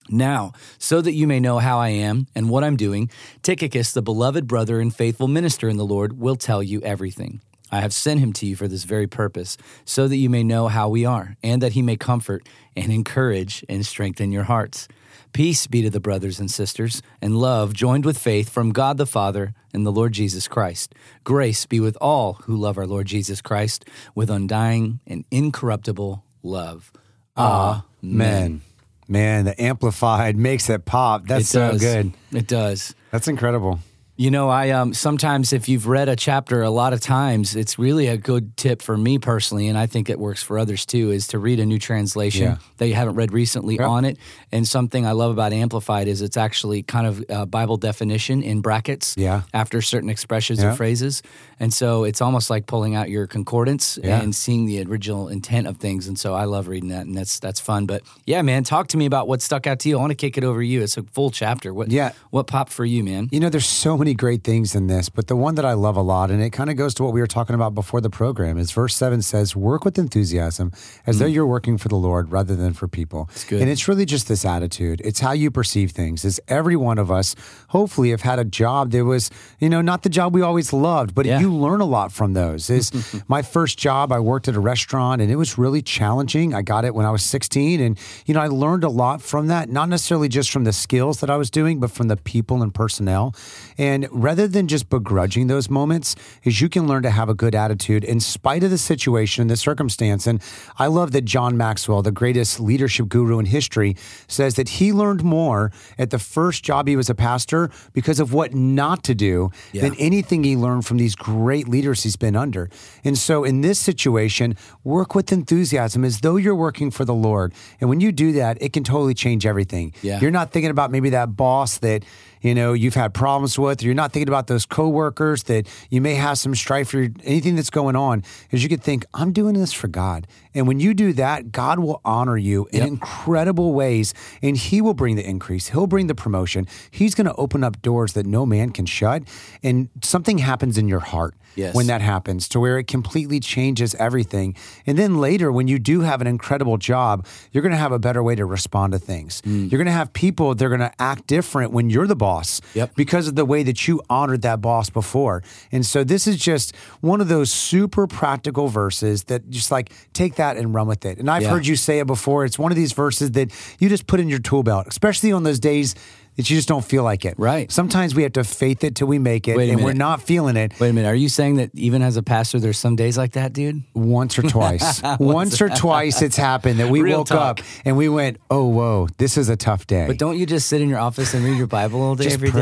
Now, 0.09 0.53
so 0.77 1.01
that 1.01 1.13
you 1.13 1.27
may 1.27 1.39
know 1.39 1.59
how 1.59 1.79
I 1.79 1.89
am 1.89 2.27
and 2.35 2.49
what 2.49 2.63
I'm 2.63 2.75
doing, 2.75 3.09
Tychicus, 3.43 3.93
the 3.93 4.01
beloved 4.01 4.47
brother 4.47 4.79
and 4.79 4.93
faithful 4.93 5.27
minister 5.27 5.69
in 5.69 5.77
the 5.77 5.85
Lord, 5.85 6.19
will 6.19 6.35
tell 6.35 6.63
you 6.63 6.81
everything. 6.81 7.41
I 7.71 7.81
have 7.81 7.93
sent 7.93 8.19
him 8.19 8.33
to 8.33 8.47
you 8.47 8.55
for 8.55 8.67
this 8.67 8.83
very 8.83 9.05
purpose, 9.05 9.55
so 9.85 10.07
that 10.07 10.17
you 10.17 10.29
may 10.29 10.43
know 10.43 10.67
how 10.67 10.89
we 10.89 11.05
are, 11.05 11.35
and 11.43 11.61
that 11.61 11.73
he 11.73 11.83
may 11.83 11.97
comfort 11.97 12.49
and 12.75 12.91
encourage 12.91 13.63
and 13.69 13.85
strengthen 13.85 14.31
your 14.31 14.43
hearts. 14.43 14.87
Peace 15.33 15.67
be 15.67 15.83
to 15.83 15.91
the 15.91 15.99
brothers 15.99 16.39
and 16.39 16.49
sisters, 16.49 17.03
and 17.21 17.37
love 17.37 17.73
joined 17.73 18.05
with 18.05 18.17
faith 18.17 18.49
from 18.49 18.71
God 18.71 18.97
the 18.97 19.05
Father 19.05 19.53
and 19.71 19.85
the 19.85 19.91
Lord 19.91 20.13
Jesus 20.13 20.47
Christ. 20.47 20.95
Grace 21.23 21.67
be 21.67 21.79
with 21.79 21.95
all 22.01 22.33
who 22.45 22.55
love 22.55 22.79
our 22.79 22.87
Lord 22.87 23.05
Jesus 23.05 23.39
Christ 23.39 23.85
with 24.15 24.31
undying 24.31 24.99
and 25.05 25.23
incorruptible 25.29 26.23
love. 26.41 26.91
Amen. 27.37 28.61
Man, 29.09 29.45
the 29.45 29.59
amplified 29.59 30.37
makes 30.37 30.69
it 30.69 30.85
pop. 30.85 31.25
That's 31.27 31.45
It 31.45 31.47
so 31.47 31.77
good. 31.77 32.13
It 32.31 32.47
does. 32.47 32.93
That's 33.11 33.27
incredible. 33.27 33.79
You 34.19 34.31
know, 34.31 34.49
I 34.49 34.71
um 34.71 34.93
sometimes 34.93 35.53
if 35.53 35.69
you've 35.69 35.87
read 35.87 36.09
a 36.09 36.15
chapter 36.17 36.61
a 36.61 36.69
lot 36.69 36.91
of 36.91 36.99
times, 36.99 37.55
it's 37.55 37.79
really 37.79 38.07
a 38.07 38.17
good 38.17 38.57
tip 38.57 38.81
for 38.81 38.97
me 38.97 39.17
personally, 39.17 39.69
and 39.69 39.77
I 39.77 39.85
think 39.87 40.09
it 40.09 40.19
works 40.19 40.43
for 40.43 40.59
others 40.59 40.85
too, 40.85 41.11
is 41.11 41.27
to 41.27 41.39
read 41.39 41.57
a 41.61 41.65
new 41.65 41.79
translation 41.79 42.43
Yeah. 42.43 42.57
that 42.79 42.87
you 42.89 42.95
haven't 42.95 43.15
read 43.15 43.31
recently 43.31 43.79
on 43.79 44.03
it. 44.03 44.17
And 44.51 44.67
something 44.67 45.05
I 45.05 45.13
love 45.13 45.31
about 45.31 45.53
Amplified 45.53 46.09
is 46.09 46.21
it's 46.21 46.35
actually 46.35 46.83
kind 46.83 47.07
of 47.07 47.23
a 47.29 47.45
Bible 47.45 47.77
definition 47.77 48.43
in 48.43 48.59
brackets 48.59 49.15
Yeah. 49.17 49.43
after 49.53 49.81
certain 49.81 50.09
expressions 50.09 50.59
Yeah. 50.59 50.71
or 50.73 50.75
phrases. 50.75 51.21
And 51.61 51.73
so 51.73 52.03
it's 52.03 52.19
almost 52.19 52.49
like 52.49 52.65
pulling 52.65 52.95
out 52.95 53.09
your 53.09 53.25
concordance 53.25 53.97
and 54.03 54.35
seeing 54.35 54.65
the 54.65 54.83
original 54.83 55.29
intent 55.29 55.65
of 55.65 55.77
things. 55.77 56.09
And 56.09 56.19
so 56.19 56.33
I 56.33 56.43
love 56.43 56.67
reading 56.67 56.89
that, 56.89 57.05
and 57.05 57.15
that's 57.15 57.39
that's 57.39 57.61
fun. 57.61 57.85
But 57.85 58.01
yeah, 58.25 58.41
man, 58.41 58.65
talk 58.65 58.87
to 58.89 58.97
me 58.97 59.05
about 59.05 59.29
what 59.29 59.41
stuck 59.41 59.65
out 59.65 59.79
to 59.79 59.87
you. 59.87 59.97
I 59.97 60.01
want 60.01 60.11
to 60.11 60.15
kick 60.15 60.37
it 60.37 60.43
over 60.43 60.59
to 60.59 60.67
you. 60.67 60.81
It's 60.83 60.97
a 60.97 61.03
full 61.03 61.31
chapter. 61.31 61.73
What 61.73 61.89
Yeah. 61.89 62.11
what 62.31 62.47
popped 62.47 62.73
for 62.73 62.83
you, 62.83 63.01
man? 63.01 63.29
You 63.31 63.39
know, 63.39 63.47
there's 63.49 63.65
so 63.65 63.97
many 63.97 64.08
great 64.13 64.43
things 64.43 64.75
in 64.75 64.87
this, 64.87 65.09
but 65.09 65.27
the 65.27 65.35
one 65.35 65.55
that 65.55 65.65
I 65.65 65.73
love 65.73 65.95
a 65.97 66.01
lot, 66.01 66.31
and 66.31 66.41
it 66.41 66.51
kind 66.51 66.69
of 66.69 66.75
goes 66.75 66.93
to 66.95 67.03
what 67.03 67.13
we 67.13 67.19
were 67.21 67.27
talking 67.27 67.53
about 67.55 67.73
before 67.75 68.01
the 68.01 68.09
program, 68.09 68.57
is 68.57 68.71
verse 68.71 68.95
7 68.95 69.21
says, 69.21 69.55
Work 69.55 69.85
with 69.85 69.97
enthusiasm 69.97 70.71
as 71.07 71.19
though 71.19 71.25
you're 71.25 71.45
working 71.47 71.77
for 71.77 71.87
the 71.89 71.95
Lord 71.95 72.31
rather 72.31 72.55
than 72.55 72.73
for 72.73 72.87
people. 72.87 73.29
It's 73.31 73.43
Mm. 73.45 73.49
good. 73.49 73.61
And 73.61 73.71
it's 73.71 73.87
really 73.87 74.05
just 74.05 74.27
this 74.27 74.45
attitude. 74.45 75.01
It's 75.03 75.19
how 75.19 75.31
you 75.31 75.51
perceive 75.51 75.91
things. 75.91 76.23
Is 76.25 76.39
every 76.47 76.75
one 76.75 76.97
of 76.97 77.09
us, 77.11 77.35
hopefully, 77.69 78.09
have 78.11 78.21
had 78.21 78.39
a 78.39 78.45
job 78.45 78.91
that 78.91 79.05
was, 79.05 79.29
you 79.59 79.69
know, 79.69 79.81
not 79.81 80.03
the 80.03 80.09
job 80.09 80.33
we 80.33 80.41
always 80.41 80.71
loved, 80.73 81.13
but 81.15 81.25
Yeah. 81.25 81.39
you 81.39 81.53
learn 81.53 81.81
a 81.81 81.85
lot 81.85 82.11
from 82.11 82.33
those. 82.33 82.69
Is 82.69 82.91
my 83.27 83.41
first 83.41 83.77
job, 83.77 84.11
I 84.11 84.19
worked 84.19 84.47
at 84.47 84.55
a 84.55 84.59
restaurant 84.59 85.21
and 85.21 85.31
it 85.31 85.35
was 85.35 85.57
really 85.57 85.81
challenging. 85.81 86.53
I 86.53 86.61
got 86.61 86.85
it 86.85 86.93
when 86.95 87.05
I 87.05 87.11
was 87.11 87.23
16. 87.23 87.79
And, 87.81 87.97
you 88.25 88.33
know, 88.33 88.41
I 88.41 88.47
learned 88.47 88.83
a 88.83 88.89
lot 88.89 89.21
from 89.21 89.47
that, 89.47 89.69
not 89.69 89.89
necessarily 89.89 90.29
just 90.29 90.51
from 90.51 90.63
the 90.63 90.73
skills 90.73 91.19
that 91.19 91.29
I 91.29 91.37
was 91.37 91.49
doing, 91.49 91.79
but 91.79 91.91
from 91.91 92.07
the 92.07 92.17
people 92.17 92.61
and 92.61 92.73
personnel. 92.73 93.33
And 93.77 93.98
rather 94.11 94.47
than 94.47 94.67
just 94.67 94.89
begrudging 94.89 95.47
those 95.47 95.69
moments, 95.69 96.15
is 96.43 96.61
you 96.61 96.69
can 96.69 96.87
learn 96.87 97.03
to 97.03 97.09
have 97.09 97.29
a 97.29 97.33
good 97.33 97.55
attitude 97.55 98.03
in 98.03 98.19
spite 98.19 98.63
of 98.63 98.71
the 98.71 98.77
situation 98.77 99.41
and 99.41 99.49
the 99.49 99.57
circumstance. 99.57 100.27
And 100.27 100.41
I 100.77 100.87
love 100.87 101.11
that 101.11 101.25
John 101.25 101.57
Maxwell, 101.57 102.01
the 102.01 102.11
greatest 102.11 102.59
leadership 102.59 103.09
guru 103.09 103.39
in 103.39 103.45
history, 103.45 103.95
says 104.27 104.55
that 104.55 104.69
he 104.69 104.93
learned 104.93 105.23
more 105.23 105.71
at 105.97 106.09
the 106.09 106.19
first 106.19 106.63
job 106.63 106.87
he 106.87 106.95
was 106.95 107.09
a 107.09 107.15
pastor 107.15 107.69
because 107.93 108.19
of 108.19 108.33
what 108.33 108.53
not 108.53 109.03
to 109.03 109.15
do 109.15 109.51
than 109.73 109.95
anything 109.95 110.43
he 110.43 110.55
learned 110.55 110.85
from 110.85 110.97
these 110.97 111.15
great 111.15 111.67
leaders 111.67 112.03
he's 112.03 112.15
been 112.15 112.35
under. 112.35 112.69
And 113.03 113.17
so 113.17 113.43
in 113.43 113.61
this 113.61 113.79
situation, 113.79 114.55
work 114.83 115.15
with 115.15 115.31
enthusiasm 115.31 116.03
as 116.03 116.21
though 116.21 116.35
you're 116.35 116.55
working 116.55 116.91
for 116.91 117.05
the 117.05 117.13
Lord. 117.13 117.53
And 117.79 117.89
when 117.89 117.99
you 117.99 118.11
do 118.11 118.33
that, 118.33 118.61
it 118.61 118.73
can 118.73 118.83
totally 118.83 119.13
change 119.13 119.45
everything. 119.45 119.93
Yeah. 120.01 120.19
You're 120.19 120.31
not 120.31 120.51
thinking 120.51 120.71
about 120.71 120.91
maybe 120.91 121.09
that 121.11 121.35
boss 121.35 121.77
that 121.79 122.03
you 122.41 122.55
know 122.55 122.73
you've 122.73 122.95
had 122.95 123.13
problems 123.13 123.57
with 123.57 123.83
you're 123.83 123.93
not 123.93 124.11
thinking 124.11 124.27
about 124.27 124.47
those 124.47 124.65
coworkers 124.65 125.43
that 125.43 125.67
you 125.89 126.01
may 126.01 126.15
have 126.15 126.37
some 126.37 126.55
strife 126.55 126.93
or 126.93 127.09
anything 127.23 127.55
that's 127.55 127.69
going 127.69 127.95
on 127.95 128.23
is 128.51 128.63
you 128.63 128.69
could 128.69 128.83
think 128.83 129.05
i'm 129.13 129.31
doing 129.31 129.53
this 129.53 129.73
for 129.73 129.87
god 129.87 130.27
and 130.55 130.67
when 130.67 130.79
you 130.79 130.93
do 130.93 131.13
that 131.13 131.51
god 131.51 131.79
will 131.79 132.01
honor 132.05 132.37
you 132.37 132.67
in 132.71 132.81
incredible 132.85 133.73
ways 133.73 134.13
and 134.41 134.55
he 134.57 134.81
will 134.81 134.93
bring 134.93 135.15
the 135.15 135.27
increase. 135.27 135.69
He'll 135.69 135.87
bring 135.87 136.07
the 136.07 136.15
promotion. 136.15 136.67
He's 136.91 137.13
going 137.15 137.27
to 137.27 137.35
open 137.35 137.63
up 137.63 137.81
doors 137.81 138.13
that 138.13 138.25
no 138.25 138.45
man 138.45 138.71
can 138.71 138.85
shut. 138.85 139.23
And 139.63 139.89
something 140.03 140.37
happens 140.39 140.77
in 140.77 140.87
your 140.87 140.99
heart 141.01 141.35
Yes. 141.55 141.73
when 141.75 141.87
that 141.87 141.99
happens 142.01 142.47
to 142.49 142.59
where 142.59 142.77
it 142.77 142.85
completely 142.87 143.39
changes 143.39 143.95
everything. 143.95 144.55
And 144.85 144.97
then 144.97 145.17
later 145.17 145.51
when 145.51 145.67
you 145.67 145.79
do 145.79 146.01
have 146.01 146.21
an 146.21 146.27
incredible 146.27 146.77
job 146.77 147.25
you're 147.51 147.63
going 147.63 147.71
to 147.73 147.77
have 147.77 147.91
a 147.91 147.99
better 147.99 148.21
way 148.23 148.35
to 148.35 148.45
respond 148.45 148.93
to 148.93 148.99
things. 148.99 149.41
Hmm. 149.43 149.63
You're 149.65 149.77
going 149.79 149.87
to 149.87 149.91
have 149.91 150.13
people 150.13 150.55
they're 150.55 150.69
going 150.69 150.79
to 150.79 150.93
act 151.01 151.27
different 151.27 151.71
when 151.73 151.89
you're 151.89 152.07
the 152.07 152.15
boss 152.15 152.29
boss 152.29 152.61
Yep. 152.75 152.95
because 152.95 153.27
of 153.27 153.35
the 153.35 153.45
way 153.45 153.63
that 153.63 153.87
you 153.87 154.01
honored 154.09 154.43
that 154.43 154.61
boss 154.61 154.89
before. 154.91 155.41
And 155.71 155.83
so 155.85 156.03
this 156.03 156.27
is 156.27 156.37
just 156.37 156.75
one 157.01 157.21
of 157.21 157.27
those 157.27 157.51
super 157.51 158.05
practical 158.07 158.67
verses 158.67 159.23
that 159.25 159.49
just 159.49 159.71
like 159.71 159.91
take 160.13 160.35
that 160.39 160.57
and 160.57 160.73
run 160.73 160.87
with 160.87 161.05
it. 161.05 161.19
And 161.19 161.29
I've 161.29 161.43
Yeah. 161.43 161.51
heard 161.51 161.67
you 161.67 161.75
say 161.75 161.99
it 161.99 162.07
before. 162.07 162.43
It's 162.43 162.57
one 162.59 162.71
of 162.71 162.75
these 162.75 162.91
verses 162.91 163.31
that 163.31 163.51
you 163.79 163.87
just 163.87 164.07
put 164.07 164.19
in 164.19 164.27
your 164.27 164.39
tool 164.39 164.63
belt, 164.63 164.87
especially 164.87 165.31
on 165.31 165.43
those 165.43 165.59
days 165.59 165.93
that 166.35 166.49
you 166.49 166.55
just 166.55 166.67
don't 166.67 166.85
feel 166.85 167.03
like 167.03 167.25
it. 167.25 167.35
Right. 167.37 167.71
Sometimes 167.71 168.15
we 168.15 168.23
have 168.23 168.33
to 168.33 168.43
faith 168.43 168.83
it 168.83 168.95
till 168.95 169.07
we 169.07 169.19
make 169.19 169.47
it, 169.47 169.57
and 169.57 169.83
we're 169.83 169.93
not 169.93 170.21
feeling 170.21 170.55
it 170.55 170.73
Wait 170.79 170.89
a 170.89 170.93
minute. 170.93 171.07
Are 171.07 171.15
you 171.15 171.29
saying 171.29 171.55
that 171.57 171.71
even 171.73 172.01
as 172.01 172.15
a 172.17 172.23
pastor, 172.23 172.59
there's 172.59 172.77
some 172.77 172.95
days 172.95 173.17
like 173.17 173.33
that, 173.33 173.53
dude? 173.53 173.83
once 173.93 174.37
or 174.39 174.43
twice. 174.43 175.01
once 175.19 175.61
or 175.61 175.69
twice 175.69 176.21
it's 176.21 176.37
happened 176.37 176.79
that 176.79 176.89
we 176.89 177.01
Real 177.01 177.19
woke 177.19 177.27
talk. 177.27 177.59
up 177.59 177.65
and 177.85 177.97
we 177.97 178.07
went, 178.09 178.37
"Oh, 178.49 178.65
whoa, 178.67 179.07
this 179.17 179.37
is 179.37 179.49
a 179.49 179.55
tough 179.57 179.87
day." 179.87 180.07
But 180.07 180.17
don't 180.17 180.37
you 180.37 180.45
just 180.45 180.67
sit 180.67 180.81
in 180.81 180.89
your 180.89 180.99
office 180.99 181.33
and 181.33 181.43
read 181.43 181.57
your 181.57 181.67
Bible 181.67 182.01
all 182.01 182.15
day 182.15 182.25
just 182.25 182.35
every 182.35 182.51
day? 182.51 182.59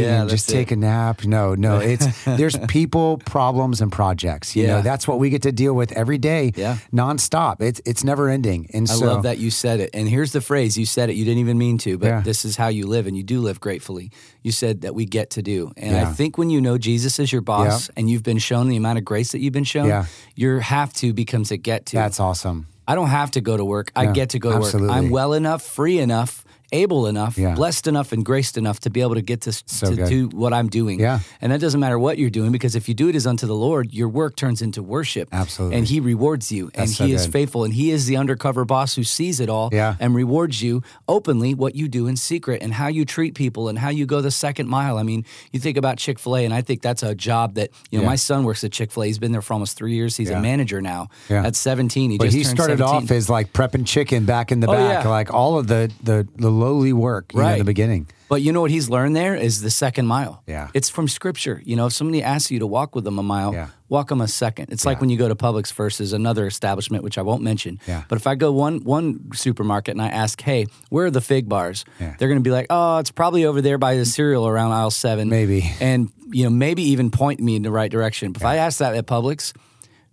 pray 0.00 0.04
and 0.06 0.28
just 0.30 0.48
it. 0.48 0.52
take 0.52 0.70
a 0.70 0.76
nap. 0.76 1.24
No, 1.24 1.54
no, 1.54 1.78
it's 1.80 2.06
there's 2.24 2.56
people, 2.68 3.18
problems, 3.18 3.80
and 3.80 3.90
projects. 3.92 4.54
You 4.56 4.66
know, 4.66 4.76
Yeah. 4.76 4.82
that's 4.82 5.06
what 5.08 5.18
we 5.18 5.30
get 5.30 5.42
to 5.42 5.52
deal 5.52 5.74
with 5.74 5.92
every 5.92 6.18
day, 6.18 6.52
Yeah. 6.56 6.78
nonstop. 6.92 7.60
It's 7.60 7.80
it's 7.84 8.04
never 8.04 8.28
ending. 8.28 8.68
And 8.72 8.88
I 8.88 8.92
so 8.94 9.06
love 9.06 9.22
that 9.24 9.38
you 9.38 9.50
said 9.50 9.80
it. 9.80 9.90
And 9.94 10.08
here's 10.08 10.32
the 10.32 10.40
phrase 10.40 10.76
you 10.78 10.86
said 10.86 11.10
it. 11.10 11.14
You 11.14 11.24
didn't 11.24 11.40
even 11.40 11.58
mean 11.58 11.78
to, 11.78 11.98
but 11.98 12.06
Yeah. 12.06 12.20
this 12.20 12.44
is 12.44 12.56
how 12.56 12.68
you 12.68 12.86
live, 12.86 13.06
and 13.08 13.16
you 13.16 13.24
do 13.24 13.40
live 13.40 13.58
gratefully. 13.58 14.12
You 14.42 14.52
said 14.52 14.82
that 14.82 14.94
we 14.94 15.04
get 15.04 15.30
to 15.30 15.42
do. 15.42 15.72
And 15.76 15.96
I 15.96 16.12
think 16.12 16.38
when 16.38 16.50
you 16.50 16.60
know 16.60 16.78
Jesus 16.78 17.18
is 17.18 17.32
your 17.32 17.40
boss 17.42 17.88
and 17.96 18.08
you've 18.08 18.22
been 18.22 18.38
shown 18.38 18.68
the 18.68 18.76
amount 18.76 18.98
of 18.98 19.04
grace 19.04 19.32
that 19.32 19.40
you've 19.40 19.52
been 19.52 19.64
shown, 19.64 19.88
Yeah. 19.88 20.04
your 20.36 20.60
have 20.60 20.92
to 20.94 21.12
becomes 21.12 21.50
a 21.50 21.56
get 21.56 21.86
to. 21.86 21.96
That's 21.96 22.20
awesome. 22.20 22.66
I 22.86 22.94
don't 22.94 23.08
have 23.08 23.32
to 23.32 23.40
go 23.40 23.56
to 23.56 23.64
work. 23.64 23.90
I 23.96 24.06
get 24.06 24.30
to 24.30 24.38
go 24.38 24.50
to 24.50 24.56
absolutely. 24.58 24.88
work. 24.88 24.96
I'm 24.96 25.10
well 25.10 25.32
enough, 25.34 25.62
free 25.62 25.98
enough, 25.98 26.44
able 26.72 27.06
enough, 27.06 27.38
Yeah. 27.38 27.54
blessed 27.54 27.86
enough, 27.86 28.12
and 28.12 28.24
graced 28.24 28.56
enough 28.58 28.80
to 28.80 28.90
be 28.90 29.00
able 29.00 29.14
to 29.14 29.22
get 29.22 29.40
to, 29.42 29.52
So 29.52 29.90
to 29.90 29.96
good. 29.96 30.08
do 30.08 30.28
what 30.28 30.52
I'm 30.52 30.68
doing. 30.68 31.00
Yeah. 31.00 31.20
And 31.40 31.50
that 31.52 31.60
doesn't 31.60 31.80
matter 31.80 31.98
what 31.98 32.18
you're 32.18 32.30
doing 32.30 32.52
because 32.52 32.74
if 32.74 32.88
you 32.88 32.94
do 32.94 33.08
it 33.08 33.14
as 33.16 33.26
unto 33.26 33.46
the 33.46 33.54
Lord, 33.54 33.92
your 33.94 34.08
work 34.08 34.36
turns 34.36 34.60
into 34.62 34.82
worship. 34.82 35.28
Absolutely. 35.32 35.76
And 35.78 35.86
He 35.88 36.00
rewards 36.00 36.52
you. 36.52 36.66
and 36.74 36.88
That's 36.88 36.96
so 36.96 37.06
He 37.06 37.12
is 37.12 37.24
good. 37.26 37.32
faithful. 37.32 37.64
And 37.64 37.74
He 37.74 37.90
is 37.90 38.06
the 38.06 38.16
undercover 38.16 38.64
boss 38.64 38.94
who 38.94 39.04
sees 39.04 39.40
it 39.40 39.48
all 39.48 39.70
Yeah. 39.72 39.94
and 40.00 40.14
rewards 40.14 40.62
you 40.62 40.82
openly 41.08 41.54
what 41.54 41.74
you 41.74 41.88
do 41.88 42.06
in 42.06 42.16
secret 42.16 42.62
and 42.62 42.74
how 42.74 42.88
you 42.88 43.04
treat 43.04 43.34
people 43.34 43.68
and 43.68 43.78
how 43.78 43.88
you 43.90 44.04
go 44.06 44.20
the 44.20 44.30
second 44.30 44.68
mile. 44.68 44.98
I 44.98 45.02
mean, 45.02 45.24
you 45.52 45.60
think 45.60 45.76
about 45.76 45.96
Chick 45.98 46.18
fil 46.18 46.36
A, 46.36 46.44
and 46.44 46.52
I 46.52 46.60
think 46.62 46.82
that's 46.82 47.02
a 47.02 47.14
job 47.14 47.54
that, 47.54 47.70
you 47.90 47.98
know, 47.98 48.02
Yeah. 48.02 48.10
my 48.10 48.16
son 48.16 48.44
works 48.44 48.62
at 48.64 48.72
Chick 48.72 48.90
fil 48.92 49.04
A. 49.04 49.06
He's 49.06 49.18
been 49.18 49.32
there 49.32 49.42
for 49.42 49.54
almost 49.54 49.76
three 49.76 49.94
years. 49.94 50.16
He's 50.16 50.30
a 50.30 50.40
manager 50.40 50.80
now. 50.82 51.08
Yeah. 51.30 51.46
At 51.46 51.56
17, 51.56 52.10
he 52.10 52.18
But 52.18 52.24
just 52.26 52.36
he 52.36 52.44
started 52.44 52.78
17. 52.78 53.04
off 53.04 53.10
as 53.10 53.30
like 53.30 53.52
prepping 53.52 53.86
chicken 53.86 54.24
back 54.24 54.52
in 54.52 54.60
the 54.60 54.68
Oh, 54.68 54.72
back, 54.72 55.04
like 55.06 55.32
all 55.32 55.58
of 55.58 55.66
the 55.66 55.90
the, 56.02 56.26
the 56.36 56.50
lowly 56.58 56.92
work 56.92 57.32
you 57.32 57.38
know, 57.40 57.46
in 57.46 57.52
Right. 57.52 57.58
the 57.58 57.64
beginning. 57.64 58.06
But 58.28 58.42
you 58.42 58.52
know 58.52 58.60
what 58.60 58.70
he's 58.70 58.90
learned 58.90 59.16
there 59.16 59.34
is 59.34 59.62
the 59.62 59.70
second 59.70 60.06
mile. 60.06 60.42
Yeah. 60.46 60.68
It's 60.74 60.90
from 60.90 61.08
scripture. 61.08 61.62
You 61.64 61.76
know, 61.76 61.86
if 61.86 61.94
somebody 61.94 62.22
asks 62.22 62.50
you 62.50 62.58
to 62.58 62.66
walk 62.66 62.94
with 62.94 63.04
them 63.04 63.18
a 63.18 63.22
mile, 63.22 63.54
Yeah. 63.54 63.68
walk 63.88 64.08
them 64.08 64.20
a 64.20 64.28
second. 64.28 64.66
It's 64.70 64.84
like 64.84 65.00
when 65.00 65.08
you 65.08 65.16
go 65.16 65.28
to 65.28 65.34
Publix 65.34 65.72
versus 65.72 66.12
another 66.12 66.46
establishment, 66.46 67.02
which 67.04 67.16
I 67.16 67.22
won't 67.22 67.42
mention. 67.42 67.80
Yeah. 67.88 68.02
But 68.06 68.16
if 68.16 68.26
I 68.26 68.34
go 68.34 68.52
one 68.52 68.84
one 68.84 69.30
supermarket 69.32 69.92
and 69.92 70.02
I 70.02 70.08
ask, 70.08 70.42
hey, 70.42 70.66
where 70.90 71.06
are 71.06 71.10
the 71.10 71.22
fig 71.22 71.48
bars? 71.48 71.86
Yeah. 71.98 72.14
They're 72.18 72.28
going 72.28 72.38
to 72.40 72.44
be 72.44 72.50
like, 72.50 72.66
oh, 72.68 72.98
it's 72.98 73.10
probably 73.10 73.46
over 73.46 73.62
there 73.62 73.78
by 73.78 73.96
the 73.96 74.04
cereal 74.04 74.46
around 74.46 74.72
aisle 74.72 74.90
seven. 74.90 75.30
Maybe. 75.30 75.70
And, 75.80 76.10
you 76.30 76.44
know, 76.44 76.50
maybe 76.50 76.82
even 76.82 77.10
point 77.10 77.40
me 77.40 77.56
in 77.56 77.62
the 77.62 77.70
right 77.70 77.90
direction. 77.90 78.34
If 78.36 78.44
I 78.44 78.56
ask 78.56 78.78
that 78.80 78.94
at 78.94 79.06
Publix, 79.06 79.54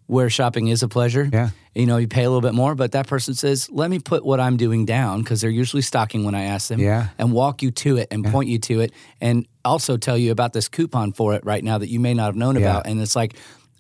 where 0.07 0.29
shopping 0.29 0.67
is 0.67 0.83
a 0.83 0.87
pleasure. 0.87 1.27
Yeah. 1.31 1.49
You 1.73 1.85
know, 1.87 1.97
you 1.97 2.07
pay 2.07 2.23
a 2.23 2.29
little 2.29 2.41
bit 2.41 2.53
more, 2.53 2.75
but 2.75 2.91
that 2.93 3.07
person 3.07 3.33
says, 3.33 3.69
let 3.71 3.89
me 3.89 3.99
put 3.99 4.23
what 4.23 4.39
I'm 4.39 4.55
doing 4.55 4.85
down 4.85 5.21
because 5.23 5.41
they're 5.41 5.49
usually 5.49 5.81
stocking 5.81 6.23
when 6.23 6.35
I 6.35 6.43
ask 6.43 6.69
them 6.69 6.79
Yeah. 6.79 7.07
and 7.17 7.31
walk 7.33 7.61
you 7.63 7.71
to 7.71 7.97
it 7.97 8.07
and 8.11 8.23
point 8.23 8.47
you 8.49 8.59
to 8.59 8.81
it 8.81 8.93
and 9.19 9.45
also 9.65 9.97
tell 9.97 10.17
you 10.17 10.31
about 10.31 10.53
this 10.53 10.67
coupon 10.69 11.11
for 11.11 11.33
it 11.33 11.43
right 11.43 11.63
now 11.63 11.77
that 11.79 11.89
you 11.89 11.99
may 11.99 12.13
not 12.13 12.27
have 12.27 12.35
known 12.35 12.55
Yeah. 12.55 12.61
about. 12.61 12.87
And 12.87 13.01
it's 13.01 13.15
like, 13.15 13.35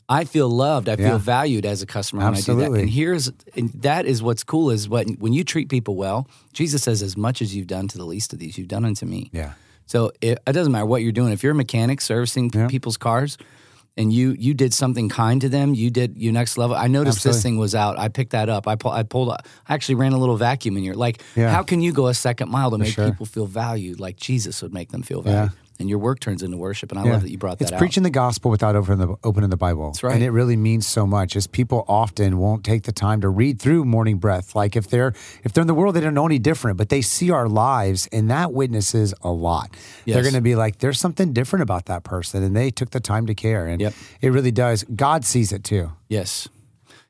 I 0.09 0.25
feel 0.25 0.49
loved. 0.49 0.89
I 0.89 0.95
feel 0.97 1.05
Yeah. 1.07 1.17
valued 1.17 1.65
as 1.65 1.81
a 1.81 1.85
customer 1.85 2.23
when 2.25 2.35
I 2.35 2.41
do 2.41 2.55
that. 2.57 2.71
And 2.71 2.89
here's, 2.89 3.31
and 3.55 3.69
that 3.81 4.05
is 4.05 4.21
what's 4.21 4.43
cool 4.43 4.71
is 4.71 4.89
when, 4.89 5.09
when 5.19 5.31
you 5.33 5.43
treat 5.43 5.69
people 5.69 5.95
well, 5.95 6.27
Jesus 6.53 6.83
says, 6.83 7.01
as 7.01 7.15
much 7.15 7.41
as 7.41 7.55
you've 7.55 7.67
done 7.67 7.87
to 7.87 7.97
the 7.97 8.05
least 8.05 8.33
of 8.33 8.39
these, 8.39 8.57
you've 8.57 8.67
done 8.67 8.83
unto 8.85 9.05
me. 9.05 9.29
Yeah. 9.31 9.53
So 9.85 10.11
it, 10.21 10.39
it 10.45 10.53
doesn't 10.53 10.71
matter 10.71 10.85
what 10.87 11.01
you're 11.03 11.11
doing. 11.11 11.31
If 11.33 11.43
you're 11.43 11.51
a 11.53 11.55
mechanic 11.55 12.01
servicing 12.01 12.51
Yeah. 12.53 12.67
people's 12.67 12.97
cars, 12.97 13.37
and 13.97 14.11
you 14.11 14.35
you 14.37 14.53
did 14.53 14.73
something 14.73 15.07
kind 15.09 15.39
to 15.41 15.49
them, 15.49 15.73
you 15.73 15.89
did 15.89 16.15
you 16.17 16.31
next 16.31 16.57
level. 16.57 16.75
I 16.75 16.87
noticed 16.87 17.17
Absolutely. 17.17 17.37
this 17.37 17.43
thing 17.43 17.57
was 17.57 17.75
out. 17.75 17.97
I 17.97 18.07
picked 18.09 18.31
that 18.31 18.49
up. 18.49 18.67
I 18.67 18.75
pull, 18.75 18.91
I 18.91 19.03
pulled. 19.03 19.29
I 19.31 19.37
actually 19.69 19.95
ran 19.95 20.11
a 20.13 20.17
little 20.17 20.37
vacuum 20.37 20.75
in 20.77 20.83
here. 20.83 20.93
Like, 20.95 21.21
Yeah. 21.35 21.49
how 21.49 21.63
can 21.63 21.81
you 21.81 21.91
go 21.93 22.07
a 22.07 22.13
second 22.13 22.49
mile 22.49 22.71
to 22.71 22.77
make 22.77 22.93
sure. 22.93 23.09
people 23.09 23.25
feel 23.25 23.45
valued, 23.45 23.99
like 23.99 24.17
Jesus 24.17 24.61
would 24.61 24.73
make 24.73 24.91
them 24.91 25.01
feel 25.01 25.23
Yeah. 25.25 25.49
And 25.77 25.89
your 25.89 25.99
work 25.99 26.21
turns 26.21 26.41
into 26.41 26.55
worship. 26.57 26.91
And 26.91 26.99
I 26.99 27.03
Yeah. 27.03 27.11
love 27.11 27.21
that 27.23 27.31
you 27.31 27.37
brought 27.37 27.59
that 27.59 27.65
it's 27.65 27.71
out. 27.73 27.79
preaching 27.79 28.03
the 28.03 28.09
gospel 28.09 28.49
without 28.49 28.77
opening 28.77 28.99
the, 29.07 29.15
opening 29.25 29.49
the 29.49 29.57
Bible. 29.57 29.87
That's 29.87 30.03
right. 30.03 30.13
And 30.15 30.23
it 30.23 30.29
really 30.31 30.55
means 30.55 30.87
so 30.87 31.05
much 31.05 31.35
as 31.35 31.47
people 31.47 31.83
often 31.89 32.37
won't 32.37 32.63
take 32.63 32.83
the 32.83 32.93
time 32.93 33.19
to 33.21 33.29
read 33.29 33.59
through 33.59 33.83
morning 33.83 34.17
breath. 34.17 34.55
Like 34.55 34.77
if 34.77 34.87
they're 34.89 35.13
if 35.43 35.51
they're 35.51 35.61
in 35.63 35.67
the 35.67 35.73
world, 35.73 35.95
they 35.95 35.99
don't 35.99 36.13
know 36.13 36.25
any 36.25 36.39
different, 36.39 36.77
but 36.77 36.87
they 36.89 37.01
see 37.01 37.29
our 37.29 37.49
lives 37.49 38.07
and 38.13 38.29
that 38.31 38.53
witnesses 38.53 39.13
a 39.21 39.31
lot. 39.31 39.75
They're 40.05 40.21
going 40.21 40.33
to 40.35 40.41
be 40.41 40.55
like, 40.55 40.77
there's 40.79 40.99
something 40.99 41.33
different 41.33 41.63
about 41.63 41.87
that 41.87 42.03
person. 42.05 42.41
And 42.41 42.55
they 42.55 42.71
took 42.71 42.91
the 42.91 43.01
time 43.01 43.25
to 43.27 43.35
care. 43.35 43.67
And 43.67 43.81
Yep. 43.81 43.93
it 44.21 44.29
really 44.31 44.51
does. 44.51 44.83
God 44.95 45.25
sees 45.25 45.51
it 45.51 45.63
too. 45.65 45.91
Yes. 46.07 46.47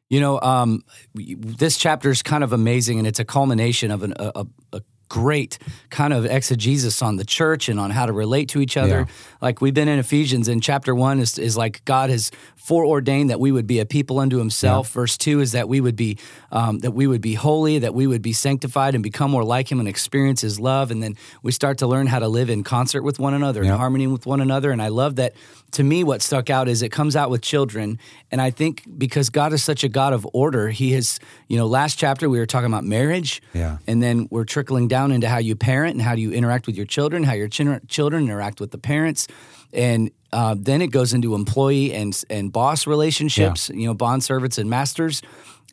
You 0.09 0.19
know, 0.19 0.39
um, 0.41 0.83
this 1.15 1.77
chapter 1.77 2.11
is 2.11 2.21
kind 2.21 2.43
of 2.43 2.53
amazing, 2.53 2.99
and 2.99 3.07
it's 3.07 3.19
a 3.19 3.25
culmination 3.25 3.89
of 3.89 4.03
an, 4.03 4.13
a, 4.19 4.31
a, 4.35 4.45
a 4.73 4.81
great 5.15 5.57
kind 5.89 6.13
of 6.13 6.25
exegesis 6.25 7.01
on 7.01 7.15
the 7.15 7.23
church 7.23 7.69
and 7.69 7.79
on 7.79 7.89
how 7.91 8.05
to 8.05 8.11
relate 8.11 8.49
to 8.49 8.59
each 8.59 8.75
other. 8.75 8.99
Yeah. 9.07 9.15
Like 9.41 9.61
we've 9.61 9.73
been 9.73 9.87
in 9.87 9.97
Ephesians, 9.99 10.47
and 10.49 10.61
chapter 10.61 10.93
one 10.93 11.19
is, 11.21 11.37
is 11.39 11.55
like 11.55 11.83
God 11.85 12.09
has 12.09 12.31
foreordained 12.55 13.29
that 13.29 13.39
we 13.39 13.51
would 13.51 13.67
be 13.67 13.79
a 13.79 13.85
people 13.85 14.19
unto 14.19 14.37
Himself. 14.37 14.91
Verse 14.91 15.17
two 15.17 15.39
is 15.39 15.51
that 15.53 15.69
we 15.69 15.79
would 15.79 15.95
be 15.95 16.17
um, 16.51 16.79
that 16.79 16.91
we 16.91 17.07
would 17.07 17.21
be 17.21 17.33
holy, 17.35 17.79
that 17.79 17.93
we 17.93 18.07
would 18.07 18.21
be 18.21 18.33
sanctified, 18.33 18.93
and 18.95 19.03
become 19.03 19.31
more 19.31 19.43
like 19.43 19.71
Him 19.71 19.79
and 19.79 19.87
experience 19.87 20.41
His 20.41 20.59
love. 20.59 20.91
And 20.91 21.01
then 21.01 21.15
we 21.43 21.51
start 21.51 21.77
to 21.79 21.87
learn 21.87 22.07
how 22.07 22.19
to 22.19 22.27
live 22.27 22.49
in 22.49 22.63
concert 22.63 23.03
with 23.03 23.17
one 23.19 23.33
another, 23.33 23.63
in 23.63 23.69
harmony 23.69 24.07
with 24.07 24.25
one 24.25 24.41
another. 24.41 24.71
And 24.71 24.81
I 24.81 24.89
love 24.89 25.15
that. 25.15 25.33
To 25.71 25.83
me, 25.83 26.05
what 26.05 26.21
stuck 26.21 26.49
out 26.49 26.69
is 26.69 26.81
it 26.81 26.89
comes 26.89 27.15
out 27.17 27.29
with 27.29 27.41
children, 27.41 27.99
and 28.31 28.39
I 28.41 28.49
think 28.49 28.83
because 28.97 29.29
God 29.29 29.51
is 29.51 29.61
such 29.63 29.83
a 29.83 29.89
God 29.89 30.13
of 30.13 30.25
order, 30.33 30.69
He 30.69 30.93
has. 30.93 31.19
You 31.47 31.57
know, 31.57 31.67
last 31.67 31.99
chapter 31.99 32.27
we 32.29 32.39
were 32.39 32.45
talking 32.47 32.67
about 32.73 32.83
marriage, 32.85 33.41
Yeah. 33.53 33.77
and 33.85 34.01
then 34.01 34.27
we're 34.31 34.45
trickling 34.45 34.87
down 34.87 35.04
into 35.11 35.27
how 35.27 35.37
you 35.37 35.55
parent 35.55 35.93
and 35.93 36.01
how 36.01 36.15
do 36.15 36.21
you 36.21 36.31
interact 36.31 36.67
with 36.67 36.75
your 36.75 36.85
children, 36.85 37.23
how 37.23 37.33
your 37.33 37.47
children 37.47 37.81
children 37.87 38.23
interact 38.23 38.59
with 38.59 38.71
the 38.71 38.77
parents, 38.77 39.27
and 39.73 40.11
uh, 40.31 40.55
then 40.57 40.81
it 40.81 40.87
goes 40.87 41.13
into 41.13 41.35
employee 41.35 41.93
and 41.93 42.21
and 42.29 42.51
boss 42.51 42.87
relationships. 42.87 43.69
You 43.69 43.87
know, 43.87 43.93
bond 43.93 44.23
servants 44.23 44.57
and 44.57 44.69
masters, 44.69 45.21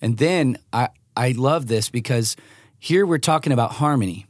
and 0.01 0.19
then 0.19 0.59
I 0.73 0.89
I 1.17 1.33
love 1.33 1.67
this 1.67 1.91
because 1.91 2.37
here 2.79 3.07
we're 3.07 3.19
talking 3.19 3.53
about 3.53 3.73
harmony. 3.73 4.27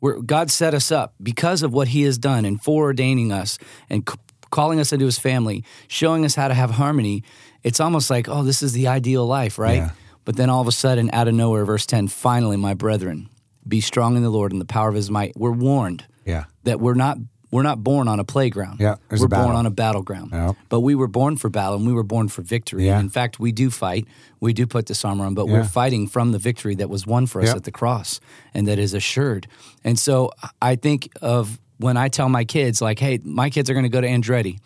Where 0.00 0.20
God 0.20 0.50
set 0.50 0.74
us 0.74 0.92
up 0.92 1.14
because 1.22 1.62
of 1.62 1.72
what 1.72 1.88
He 1.88 2.02
has 2.02 2.18
done 2.18 2.44
and 2.44 2.60
foreordaining 2.62 3.32
us 3.32 3.58
and 3.88 4.08
c- 4.08 4.18
calling 4.50 4.78
us 4.78 4.92
into 4.92 5.06
His 5.06 5.18
family, 5.18 5.64
showing 5.88 6.24
us 6.24 6.34
how 6.34 6.48
to 6.48 6.54
have 6.54 6.72
harmony. 6.72 7.24
It's 7.62 7.80
almost 7.80 8.10
like, 8.10 8.28
oh, 8.28 8.42
this 8.44 8.62
is 8.62 8.74
the 8.74 8.88
ideal 8.88 9.26
life, 9.26 9.58
right? 9.58 9.78
Yeah. 9.78 9.90
But 10.26 10.36
then 10.36 10.50
all 10.50 10.60
of 10.60 10.68
a 10.68 10.72
sudden, 10.72 11.08
out 11.12 11.28
of 11.28 11.34
nowhere, 11.34 11.64
verse 11.64 11.86
10, 11.86 12.08
finally, 12.08 12.56
my 12.56 12.74
brethren, 12.74 13.28
be 13.68 13.80
strong 13.80 14.16
in 14.16 14.22
the 14.22 14.30
Lord 14.30 14.52
and 14.52 14.60
the 14.60 14.64
power 14.66 14.88
of 14.88 14.94
his 14.94 15.10
might. 15.10 15.32
We're 15.36 15.50
warned 15.52 16.04
Yeah. 16.24 16.44
that 16.64 16.80
we're 16.80 16.94
not 16.94 17.18
we're 17.52 17.62
not 17.62 17.82
born 17.82 18.08
on 18.08 18.18
a 18.18 18.24
playground. 18.24 18.80
Yeah, 18.80 18.96
we're 19.08 19.28
born 19.28 19.54
on 19.54 19.66
a 19.66 19.70
battleground. 19.70 20.32
But 20.68 20.80
we 20.80 20.94
were 20.96 21.06
born 21.06 21.36
for 21.36 21.48
battle 21.48 21.76
and 21.76 21.86
we 21.86 21.92
were 21.92 22.02
born 22.02 22.28
for 22.28 22.42
victory. 22.42 22.86
Yeah. 22.86 22.98
In 22.98 23.08
fact, 23.08 23.38
we 23.38 23.52
do 23.52 23.70
fight. 23.70 24.06
We 24.40 24.52
do 24.52 24.66
put 24.66 24.86
this 24.86 25.04
armor 25.04 25.24
on, 25.24 25.34
but 25.34 25.46
Yeah. 25.46 25.52
we're 25.54 25.64
fighting 25.64 26.08
from 26.08 26.32
the 26.32 26.38
victory 26.38 26.74
that 26.74 26.90
was 26.90 27.06
won 27.06 27.26
for 27.26 27.40
us 27.40 27.50
at 27.50 27.62
the 27.62 27.70
cross 27.70 28.20
and 28.52 28.66
that 28.66 28.78
is 28.80 28.94
assured. 28.94 29.46
And 29.84 29.96
so 29.98 30.32
I 30.60 30.74
think 30.74 31.08
of 31.22 31.58
when 31.78 31.96
I 31.96 32.08
tell 32.08 32.28
my 32.28 32.44
kids, 32.44 32.82
like, 32.82 32.98
hey, 32.98 33.20
my 33.22 33.48
kids 33.48 33.70
are 33.70 33.74
going 33.74 33.84
to 33.84 33.88
go 33.90 34.00
to 34.00 34.08
Andretti. 34.08 34.58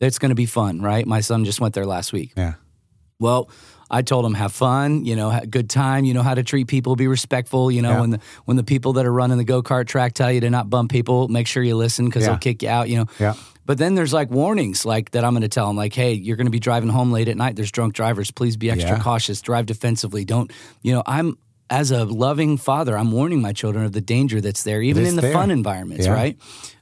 That's 0.00 0.18
going 0.18 0.30
to 0.30 0.34
be 0.34 0.46
fun, 0.46 0.82
right? 0.82 1.06
My 1.06 1.20
son 1.20 1.44
just 1.44 1.60
went 1.60 1.74
there 1.74 1.86
last 1.86 2.12
week. 2.12 2.32
Yeah. 2.36 2.54
Well, 3.20 3.48
I 3.90 4.02
told 4.02 4.24
them 4.24 4.34
have 4.34 4.52
fun, 4.52 5.04
you 5.04 5.14
know, 5.16 5.38
good 5.48 5.70
time, 5.70 6.04
you 6.04 6.12
know 6.14 6.22
how 6.22 6.34
to 6.34 6.42
treat 6.42 6.66
people, 6.66 6.96
be 6.96 7.06
respectful, 7.08 7.70
you 7.70 7.82
know, 7.82 7.90
Yeah. 7.92 8.00
when 8.00 8.10
the 8.10 8.20
when 8.44 8.56
the 8.56 8.64
people 8.64 8.94
that 8.94 9.06
are 9.06 9.12
running 9.12 9.38
the 9.38 9.44
go-kart 9.44 9.86
track 9.86 10.14
tell 10.14 10.32
you 10.32 10.40
to 10.40 10.50
not 10.50 10.68
bump 10.68 10.90
people, 10.90 11.28
make 11.28 11.46
sure 11.46 11.62
you 11.62 11.76
listen 11.76 12.10
cuz 12.10 12.22
Yeah. 12.22 12.30
they'll 12.30 12.38
kick 12.38 12.62
you 12.62 12.68
out, 12.68 12.88
you 12.88 12.96
know. 12.98 13.06
Yeah. 13.20 13.34
But 13.64 13.78
then 13.78 13.94
there's 13.96 14.12
like 14.12 14.30
warnings 14.30 14.84
like 14.84 15.10
that 15.12 15.24
I'm 15.24 15.32
going 15.32 15.42
to 15.42 15.48
tell 15.48 15.66
them 15.66 15.76
like, 15.76 15.92
"Hey, 15.92 16.12
you're 16.14 16.36
going 16.36 16.46
to 16.46 16.52
be 16.52 16.60
driving 16.60 16.88
home 16.88 17.10
late 17.10 17.28
at 17.28 17.36
night. 17.36 17.56
There's 17.56 17.72
drunk 17.72 17.94
drivers. 17.94 18.30
Please 18.30 18.56
be 18.56 18.70
extra 18.70 18.96
Yeah. 18.96 19.02
cautious. 19.02 19.40
Drive 19.42 19.66
defensively. 19.66 20.24
Don't, 20.24 20.52
you 20.82 20.92
know, 20.92 21.02
I'm 21.06 21.36
as 21.68 21.90
a 21.90 22.04
loving 22.04 22.56
father, 22.58 22.96
I'm 22.96 23.10
warning 23.10 23.40
my 23.42 23.52
children 23.52 23.84
of 23.84 23.90
the 23.90 24.00
danger 24.00 24.40
that's 24.40 24.62
there, 24.62 24.80
even 24.82 25.04
in 25.04 25.16
the 25.16 25.22
there. 25.22 25.32
fun 25.32 25.50
environments, 25.50 26.06
Yeah. 26.06 26.12
right? 26.12 26.36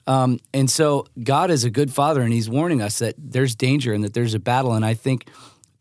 Um, 0.07 0.39
and 0.53 0.71
so 0.71 1.07
God 1.23 1.51
is 1.51 1.65
a 1.65 1.71
good 1.71 1.91
father, 1.91 2.21
and 2.21 2.31
He's 2.35 2.51
warning 2.51 2.83
us 2.83 2.99
that 2.99 3.15
there's 3.17 3.55
danger 3.55 3.95
and 3.95 4.05
that 4.05 4.13
there's 4.13 4.35
a 4.35 4.39
battle. 4.39 4.75
And 4.75 4.85
I 4.85 4.93
think, 4.93 5.25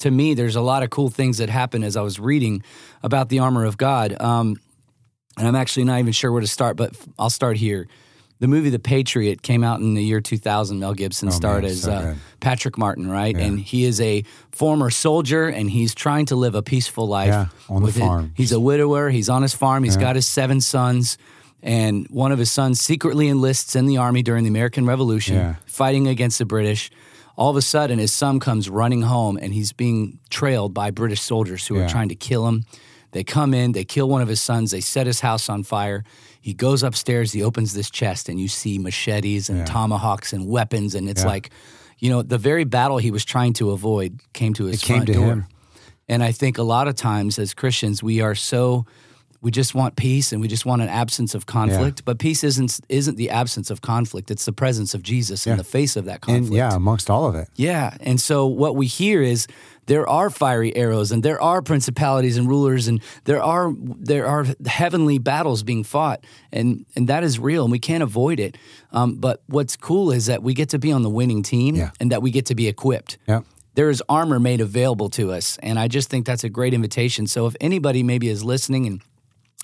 to 0.04 0.12
me, 0.12 0.34
there's 0.34 0.56
a 0.56 0.62
lot 0.62 0.84
of 0.84 0.90
cool 0.90 1.10
things 1.10 1.40
that 1.40 1.50
happen 1.50 1.84
as 1.84 1.98
I 1.98 2.02
was 2.02 2.20
reading 2.20 2.64
about 3.02 3.28
the 3.30 3.40
armor 3.40 3.66
of 3.66 3.76
God. 3.78 4.16
Um, 4.22 4.56
and 5.38 5.48
I'm 5.48 5.56
actually 5.56 5.86
not 5.86 6.00
even 6.00 6.14
sure 6.14 6.32
where 6.32 6.42
to 6.42 6.48
start, 6.48 6.78
but 6.78 6.96
I'll 7.20 7.30
start 7.32 7.58
here. 7.58 7.88
the 8.40 8.48
movie 8.48 8.70
The 8.70 8.80
Patriot 8.80 9.42
came 9.42 9.64
out 9.64 9.80
in 9.80 9.94
the 9.94 10.04
year 10.04 10.20
2000. 10.22 10.78
Mel 10.80 10.94
Gibson 10.94 11.30
Oh, 11.30 11.32
starred 11.32 11.64
man, 11.64 11.72
as 11.72 11.82
so 11.84 11.92
uh. 11.92 12.16
Patrick 12.42 12.78
Martin, 12.78 13.10
right? 13.10 13.36
And 13.38 13.58
he 13.60 13.86
is 13.86 14.02
a 14.02 14.24
former 14.52 14.90
soldier, 14.90 15.48
and 15.48 15.70
he's 15.72 15.96
trying 15.96 16.26
to 16.28 16.36
live 16.36 16.54
a 16.56 16.62
peaceful 16.62 17.08
life 17.08 17.28
Yeah, 17.30 17.48
on 17.70 17.82
the 17.82 17.86
with 17.86 17.98
it. 17.98 18.02
farm. 18.02 18.34
He's 18.36 18.52
a 18.52 18.60
widower. 18.60 19.10
He's 19.10 19.30
on 19.30 19.42
his 19.44 19.54
farm. 19.54 19.84
He's 19.86 19.96
got 19.98 20.16
his 20.18 20.28
seven 20.28 20.60
sons. 20.62 21.18
And 21.62 22.06
one 22.10 22.34
of 22.34 22.40
his 22.40 22.52
sons 22.52 22.82
secretly 22.82 23.30
enlists 23.30 23.76
in 23.78 23.86
the 23.86 23.96
army 23.98 24.22
during 24.22 24.44
the 24.44 24.50
American 24.50 24.86
Revolution, 24.86 25.36
Yeah. 25.36 25.56
fighting 25.66 26.08
against 26.10 26.38
the 26.38 26.46
British. 26.46 26.92
All 27.36 27.50
of 27.50 27.58
a 27.58 27.62
sudden, 27.62 28.00
his 28.00 28.14
son 28.14 28.40
comes 28.40 28.70
running 28.70 29.02
home 29.02 29.38
and 29.42 29.54
he's 29.54 29.74
being 29.74 30.20
trailed 30.30 30.74
by 30.74 30.92
British 30.92 31.22
soldiers 31.22 31.66
who 31.68 31.76
Yeah. 31.78 31.86
are 31.86 31.90
trying 31.90 32.10
to 32.10 32.16
kill 32.16 32.48
him. 32.48 32.66
They 33.12 33.24
come 33.24 33.54
in, 33.54 33.72
they 33.74 33.84
kill 33.86 34.08
one 34.10 34.22
of 34.22 34.28
his 34.28 34.42
sons, 34.42 34.72
they 34.72 34.82
set 34.82 35.06
his 35.08 35.20
house 35.22 35.50
on 35.50 35.64
fire. 35.64 36.04
He 36.42 36.54
goes 36.54 36.84
upstairs, 36.84 37.32
he 37.32 37.44
opens 37.44 37.74
this 37.74 37.90
chest, 37.90 38.28
and 38.30 38.40
you 38.40 38.48
see 38.48 38.78
machetes 38.78 39.50
and 39.50 39.66
tomahawks 39.68 40.34
and 40.34 40.48
weapons. 40.48 40.96
And 40.96 41.08
it's 41.10 41.22
Yeah. 41.22 41.28
like, 41.28 41.50
you 42.00 42.10
know, 42.10 42.22
the 42.22 42.38
very 42.40 42.64
battle 42.66 42.98
he 42.98 43.12
was 43.12 43.24
trying 43.24 43.54
to 43.54 43.72
avoid 43.72 44.20
came 44.34 44.54
to 44.56 44.66
his 44.66 44.82
It 44.82 44.86
came 44.86 44.96
front 44.98 45.08
to 45.08 45.14
door. 45.14 45.26
him. 45.32 45.46
And 46.10 46.22
I 46.24 46.32
think 46.32 46.58
a 46.58 46.64
lot 46.64 46.88
of 46.88 46.96
times 46.96 47.40
as 47.40 47.54
Christians, 47.54 48.04
we 48.04 48.20
are 48.20 48.36
so 48.36 48.86
we 49.44 49.52
just 49.52 49.76
want 49.76 49.96
peace 49.96 50.32
and 50.32 50.42
we 50.42 50.48
just 50.48 50.66
want 50.66 50.82
an 50.82 50.88
absence 50.90 51.36
of 51.36 51.46
conflict. 51.46 52.04
But 52.06 52.18
peace 52.18 52.44
isn't 52.44 52.80
isn't 52.90 53.18
the 53.18 53.30
absence 53.30 53.70
of 53.70 53.82
conflict; 53.82 54.32
it's 54.32 54.46
the 54.46 54.54
presence 54.54 54.96
of 54.96 55.04
Jesus 55.04 55.46
in 55.46 55.58
the 55.58 55.64
face 55.64 55.96
of 56.00 56.06
that 56.06 56.14
And 56.14 56.22
conflict. 56.22 56.54
yeah, 56.56 56.74
amongst 56.76 57.10
all 57.10 57.26
of 57.28 57.36
it. 57.36 57.48
Yeah. 57.56 57.96
And 58.00 58.20
so 58.20 58.48
what 58.48 58.76
we 58.76 58.88
hear 58.88 59.22
is 59.22 59.46
there 59.86 60.08
are 60.08 60.30
fiery 60.30 60.74
arrows 60.78 61.12
and 61.12 61.22
there 61.24 61.42
are 61.42 61.62
principalities 61.62 62.38
and 62.38 62.48
rulers 62.48 62.88
and 62.88 63.02
there 63.26 63.44
are 63.44 63.74
there 64.12 64.26
are 64.26 64.46
heavenly 64.66 65.20
battles 65.20 65.62
being 65.62 65.84
fought 65.84 66.24
and 66.54 66.86
and 66.96 67.10
that 67.10 67.24
is 67.24 67.38
real 67.38 67.64
and 67.66 67.72
we 67.72 67.80
can't 67.80 68.02
avoid 68.04 68.40
it. 68.40 68.58
Um, 68.94 69.16
but 69.20 69.42
what's 69.48 69.76
cool 69.76 70.12
is 70.12 70.26
that 70.28 70.42
we 70.42 70.54
get 70.54 70.70
to 70.70 70.80
be 70.80 70.92
on 70.94 71.02
the 71.04 71.10
winning 71.10 71.44
team 71.44 71.76
Yeah. 71.76 71.92
and 72.00 72.12
that 72.12 72.22
we 72.22 72.32
get 72.32 72.46
to 72.46 72.56
be 72.56 72.68
equipped. 72.70 73.18
Yeah. 73.28 73.42
There 73.76 73.90
is 73.90 74.02
armor 74.08 74.40
made 74.40 74.62
available 74.62 75.10
to 75.10 75.32
us, 75.32 75.58
and 75.64 75.80
I 75.80 75.88
just 75.88 76.08
think 76.10 76.28
that's 76.28 76.44
a 76.44 76.50
great 76.50 76.74
invitation. 76.76 77.26
So 77.28 77.48
if 77.48 77.56
anybody 77.60 78.04
maybe 78.04 78.28
is 78.30 78.44
listening 78.44 78.86
and 78.86 79.02